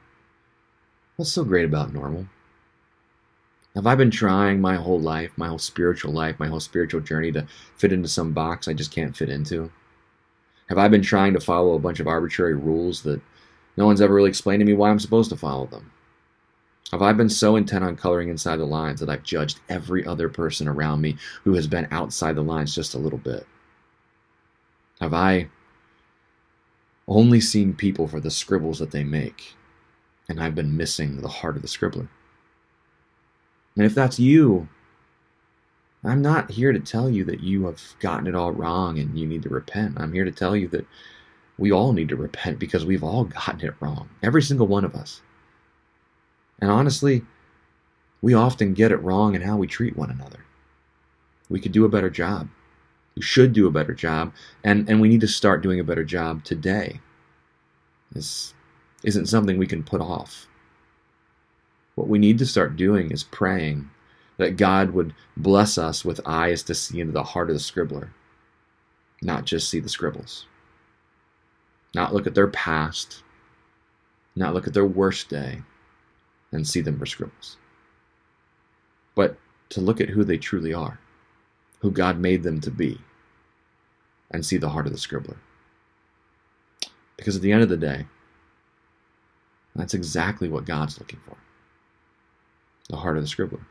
What's 1.15 1.31
so 1.31 1.43
great 1.43 1.65
about 1.65 1.93
normal? 1.93 2.27
Have 3.75 3.87
I 3.87 3.95
been 3.95 4.11
trying 4.11 4.61
my 4.61 4.75
whole 4.75 4.99
life, 4.99 5.31
my 5.37 5.47
whole 5.47 5.59
spiritual 5.59 6.13
life, 6.13 6.39
my 6.39 6.47
whole 6.47 6.61
spiritual 6.61 7.01
journey 7.01 7.31
to 7.33 7.45
fit 7.75 7.91
into 7.91 8.07
some 8.07 8.31
box 8.31 8.67
I 8.67 8.73
just 8.73 8.91
can't 8.91 9.15
fit 9.15 9.29
into? 9.29 9.71
Have 10.69 10.77
I 10.77 10.87
been 10.87 11.01
trying 11.01 11.33
to 11.33 11.39
follow 11.39 11.73
a 11.73 11.79
bunch 11.79 11.99
of 11.99 12.07
arbitrary 12.07 12.55
rules 12.55 13.03
that 13.03 13.21
no 13.77 13.85
one's 13.85 14.01
ever 14.01 14.13
really 14.13 14.29
explained 14.29 14.61
to 14.61 14.65
me 14.65 14.73
why 14.73 14.89
I'm 14.89 14.99
supposed 14.99 15.29
to 15.29 15.35
follow 15.35 15.65
them? 15.67 15.91
Have 16.91 17.01
I 17.01 17.13
been 17.13 17.29
so 17.29 17.55
intent 17.55 17.83
on 17.83 17.97
coloring 17.97 18.29
inside 18.29 18.57
the 18.57 18.65
lines 18.65 18.99
that 18.99 19.09
I've 19.09 19.23
judged 19.23 19.59
every 19.69 20.05
other 20.05 20.29
person 20.29 20.67
around 20.67 21.01
me 21.01 21.17
who 21.43 21.53
has 21.55 21.67
been 21.67 21.87
outside 21.91 22.35
the 22.35 22.41
lines 22.41 22.73
just 22.73 22.93
a 22.93 22.99
little 22.99 23.19
bit? 23.19 23.45
Have 25.01 25.13
I 25.13 25.49
only 27.07 27.39
seen 27.39 27.73
people 27.73 28.07
for 28.07 28.19
the 28.19 28.31
scribbles 28.31 28.79
that 28.79 28.91
they 28.91 29.03
make, 29.03 29.55
and 30.27 30.41
I've 30.41 30.55
been 30.55 30.77
missing 30.77 31.21
the 31.21 31.27
heart 31.27 31.55
of 31.55 31.61
the 31.61 31.67
scribbler? 31.67 32.07
And 33.75 33.85
if 33.85 33.93
that's 33.93 34.19
you, 34.19 34.69
I'm 36.03 36.21
not 36.21 36.51
here 36.51 36.71
to 36.71 36.79
tell 36.79 37.09
you 37.09 37.23
that 37.25 37.41
you 37.41 37.65
have 37.65 37.81
gotten 37.99 38.27
it 38.27 38.35
all 38.35 38.51
wrong 38.51 38.99
and 38.99 39.17
you 39.17 39.25
need 39.25 39.43
to 39.43 39.49
repent. 39.49 39.95
I'm 39.97 40.13
here 40.13 40.25
to 40.25 40.31
tell 40.31 40.55
you 40.55 40.67
that 40.69 40.85
we 41.57 41.71
all 41.71 41.93
need 41.93 42.09
to 42.09 42.15
repent 42.15 42.59
because 42.59 42.85
we've 42.85 43.03
all 43.03 43.23
gotten 43.25 43.67
it 43.67 43.73
wrong. 43.79 44.09
Every 44.21 44.41
single 44.41 44.67
one 44.67 44.85
of 44.85 44.95
us. 44.95 45.21
And 46.59 46.69
honestly, 46.69 47.23
we 48.21 48.33
often 48.33 48.73
get 48.73 48.91
it 48.91 48.97
wrong 48.97 49.35
in 49.35 49.41
how 49.41 49.57
we 49.57 49.67
treat 49.67 49.97
one 49.97 50.11
another. 50.11 50.39
We 51.49 51.59
could 51.59 51.71
do 51.71 51.85
a 51.85 51.89
better 51.89 52.09
job. 52.09 52.47
We 53.15 53.21
should 53.21 53.53
do 53.53 53.67
a 53.67 53.71
better 53.71 53.93
job, 53.93 54.33
and, 54.63 54.89
and 54.89 54.99
we 54.99 55.07
need 55.07 55.21
to 55.21 55.27
start 55.27 55.63
doing 55.63 55.79
a 55.79 55.85
better 55.85 56.03
job 56.03 56.43
today. 56.43 56.99
This 58.11 58.53
isn't 59.03 59.27
something 59.27 59.57
we 59.57 59.67
can 59.67 59.83
put 59.83 60.01
off. 60.01 60.47
What 61.95 62.09
we 62.09 62.19
need 62.19 62.37
to 62.39 62.45
start 62.45 62.75
doing 62.75 63.11
is 63.11 63.23
praying 63.23 63.89
that 64.37 64.57
God 64.57 64.91
would 64.91 65.13
bless 65.37 65.77
us 65.77 66.03
with 66.03 66.19
eyes 66.25 66.61
to 66.63 66.75
see 66.75 66.99
into 66.99 67.13
the 67.13 67.23
heart 67.23 67.49
of 67.49 67.55
the 67.55 67.59
scribbler, 67.61 68.09
not 69.21 69.45
just 69.45 69.69
see 69.69 69.79
the 69.79 69.87
scribbles, 69.89 70.45
not 71.93 72.13
look 72.13 72.27
at 72.27 72.35
their 72.35 72.47
past, 72.47 73.23
not 74.35 74.53
look 74.53 74.67
at 74.67 74.73
their 74.73 74.85
worst 74.85 75.29
day 75.29 75.61
and 76.51 76.67
see 76.67 76.81
them 76.81 76.99
for 76.99 77.05
scribbles, 77.05 77.55
but 79.15 79.37
to 79.69 79.79
look 79.79 80.01
at 80.01 80.09
who 80.09 80.25
they 80.25 80.37
truly 80.37 80.73
are, 80.73 80.99
who 81.85 81.91
God 81.91 82.17
made 82.17 82.41
them 82.41 82.59
to 82.61 82.71
be, 82.71 82.99
and 84.31 84.43
see 84.43 84.57
the 84.57 84.69
heart 84.69 84.87
of 84.87 84.91
the 84.91 84.97
scribbler. 84.97 85.37
Because 87.15 87.35
at 87.35 87.43
the 87.43 87.51
end 87.51 87.61
of 87.61 87.69
the 87.69 87.77
day, 87.77 88.07
that's 89.75 89.93
exactly 89.93 90.49
what 90.49 90.65
God's 90.65 90.97
looking 90.97 91.19
for 91.27 91.37
the 92.89 92.95
heart 92.95 93.17
of 93.17 93.23
the 93.23 93.29
scribbler. 93.29 93.61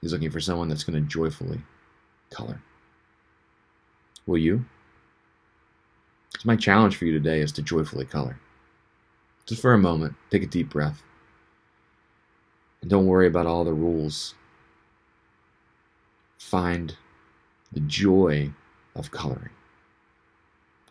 He's 0.00 0.12
looking 0.12 0.32
for 0.32 0.40
someone 0.40 0.68
that's 0.68 0.82
going 0.82 1.00
to 1.00 1.08
joyfully 1.08 1.60
color. 2.30 2.60
Will 4.26 4.38
you? 4.38 4.64
Because 6.32 6.44
my 6.44 6.56
challenge 6.56 6.96
for 6.96 7.04
you 7.04 7.12
today 7.12 7.38
is 7.38 7.52
to 7.52 7.62
joyfully 7.62 8.04
color. 8.04 8.36
Just 9.46 9.62
for 9.62 9.74
a 9.74 9.78
moment, 9.78 10.16
take 10.32 10.42
a 10.42 10.46
deep 10.46 10.70
breath. 10.70 11.04
And 12.80 12.90
don't 12.90 13.06
worry 13.06 13.28
about 13.28 13.46
all 13.46 13.62
the 13.62 13.72
rules. 13.72 14.34
Find 16.48 16.96
the 17.72 17.80
joy 17.80 18.50
of 18.94 19.10
coloring. 19.10 19.50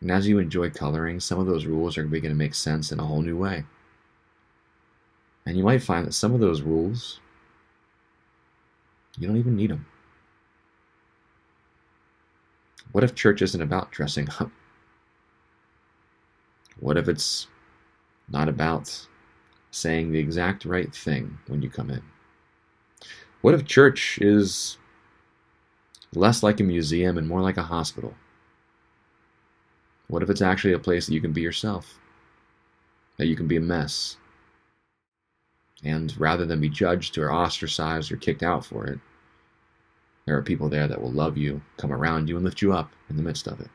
And 0.01 0.11
as 0.11 0.27
you 0.27 0.37
enjoy 0.37 0.69
coloring, 0.69 1.19
some 1.19 1.39
of 1.39 1.47
those 1.47 1.65
rules 1.65 1.97
are 1.97 2.03
going 2.03 2.21
to 2.21 2.35
make 2.35 2.53
sense 2.53 2.91
in 2.91 2.99
a 2.99 3.03
whole 3.03 3.23
new 3.23 3.35
way. 3.35 3.63
And 5.47 5.57
you 5.57 5.63
might 5.63 5.81
find 5.81 6.05
that 6.05 6.13
some 6.13 6.35
of 6.35 6.39
those 6.39 6.61
rules, 6.61 7.19
you 9.17 9.27
don't 9.27 9.37
even 9.37 9.55
need 9.55 9.71
them. 9.71 9.87
What 12.91 13.03
if 13.03 13.15
church 13.15 13.41
isn't 13.41 13.61
about 13.61 13.89
dressing 13.89 14.29
up? 14.39 14.51
What 16.79 16.97
if 16.97 17.07
it's 17.09 17.47
not 18.29 18.47
about 18.47 19.07
saying 19.71 20.11
the 20.11 20.19
exact 20.19 20.65
right 20.65 20.93
thing 20.93 21.39
when 21.47 21.63
you 21.63 21.69
come 21.71 21.89
in? 21.89 22.03
What 23.41 23.55
if 23.55 23.65
church 23.65 24.19
is 24.21 24.77
less 26.13 26.43
like 26.43 26.59
a 26.59 26.63
museum 26.63 27.17
and 27.17 27.27
more 27.27 27.41
like 27.41 27.57
a 27.57 27.63
hospital? 27.63 28.13
What 30.07 30.23
if 30.23 30.29
it's 30.29 30.41
actually 30.41 30.73
a 30.73 30.79
place 30.79 31.05
that 31.05 31.13
you 31.13 31.21
can 31.21 31.33
be 31.33 31.41
yourself? 31.41 31.99
That 33.17 33.27
you 33.27 33.35
can 33.35 33.47
be 33.47 33.57
a 33.57 33.61
mess, 33.61 34.17
and 35.83 36.13
rather 36.19 36.45
than 36.45 36.61
be 36.61 36.69
judged 36.69 37.17
or 37.17 37.31
ostracized 37.31 38.11
or 38.11 38.17
kicked 38.17 38.43
out 38.43 38.65
for 38.65 38.85
it, 38.85 38.99
there 40.25 40.37
are 40.37 40.43
people 40.43 40.69
there 40.69 40.87
that 40.87 41.01
will 41.01 41.11
love 41.11 41.37
you, 41.37 41.61
come 41.77 41.91
around 41.91 42.29
you, 42.29 42.35
and 42.35 42.45
lift 42.45 42.61
you 42.61 42.73
up 42.73 42.91
in 43.09 43.17
the 43.17 43.23
midst 43.23 43.47
of 43.47 43.59
it. 43.59 43.69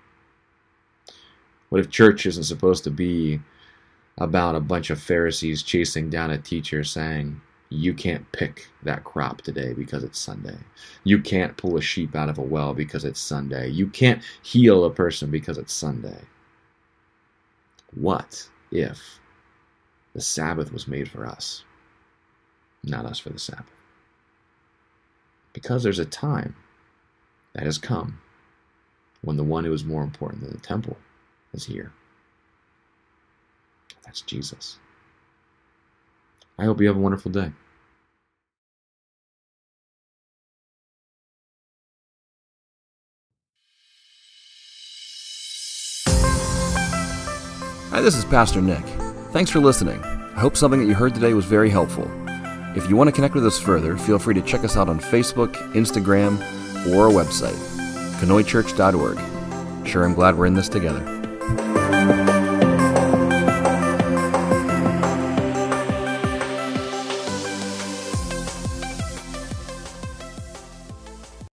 What 1.70 1.80
if 1.80 1.90
church 1.90 2.26
isn't 2.26 2.44
supposed 2.44 2.84
to 2.84 2.90
be 2.90 3.40
about 4.18 4.54
a 4.54 4.60
bunch 4.60 4.90
of 4.90 5.00
Pharisees 5.00 5.62
chasing 5.62 6.10
down 6.10 6.30
a 6.30 6.38
teacher 6.38 6.84
saying, 6.84 7.40
You 7.72 7.94
can't 7.94 8.30
pick 8.32 8.68
that 8.82 9.04
crop 9.04 9.42
today 9.42 9.72
because 9.72 10.04
it's 10.04 10.18
Sunday. 10.18 10.58
You 11.04 11.20
can't 11.20 11.56
pull 11.56 11.76
a 11.76 11.82
sheep 11.82 12.14
out 12.16 12.28
of 12.28 12.38
a 12.38 12.42
well 12.42 12.74
because 12.74 13.04
it's 13.04 13.20
Sunday. 13.20 13.68
You 13.68 13.86
can't 13.88 14.22
heal 14.42 14.84
a 14.84 14.90
person 14.90 15.30
because 15.30 15.58
it's 15.58 15.72
Sunday. 15.72 16.20
What 17.94 18.48
if 18.70 19.20
the 20.14 20.20
Sabbath 20.20 20.72
was 20.72 20.88
made 20.88 21.10
for 21.10 21.26
us? 21.26 21.64
not 22.84 23.06
us 23.06 23.18
for 23.18 23.30
the 23.30 23.38
Sabbath. 23.38 23.66
Because 25.52 25.82
there's 25.82 25.98
a 25.98 26.04
time 26.04 26.56
that 27.54 27.64
has 27.64 27.78
come 27.78 28.18
when 29.22 29.36
the 29.36 29.44
one 29.44 29.64
who 29.64 29.72
is 29.72 29.84
more 29.84 30.02
important 30.02 30.42
than 30.42 30.52
the 30.52 30.58
temple 30.58 30.96
is 31.52 31.64
here. 31.64 31.92
That's 34.04 34.22
Jesus. 34.22 34.78
I 36.58 36.64
hope 36.64 36.80
you 36.80 36.86
have 36.88 36.96
a 36.96 37.00
wonderful 37.00 37.30
day. 37.30 37.52
This 48.02 48.16
is 48.16 48.24
Pastor 48.24 48.60
Nick. 48.60 48.84
Thanks 49.30 49.48
for 49.48 49.60
listening. 49.60 50.02
I 50.02 50.40
hope 50.40 50.56
something 50.56 50.80
that 50.80 50.86
you 50.86 50.94
heard 50.94 51.14
today 51.14 51.34
was 51.34 51.44
very 51.44 51.70
helpful. 51.70 52.10
If 52.76 52.90
you 52.90 52.96
want 52.96 53.06
to 53.06 53.12
connect 53.12 53.34
with 53.34 53.46
us 53.46 53.60
further, 53.60 53.96
feel 53.96 54.18
free 54.18 54.34
to 54.34 54.42
check 54.42 54.64
us 54.64 54.76
out 54.76 54.88
on 54.88 54.98
Facebook, 54.98 55.52
Instagram, 55.74 56.40
or 56.92 57.06
our 57.06 57.12
website, 57.12 57.54
conoychurch.org. 58.18 59.86
Sure, 59.86 60.04
I'm 60.04 60.14
glad 60.14 60.36
we're 60.36 60.46
in 60.46 60.54
this 60.54 60.68
together. 60.68 61.11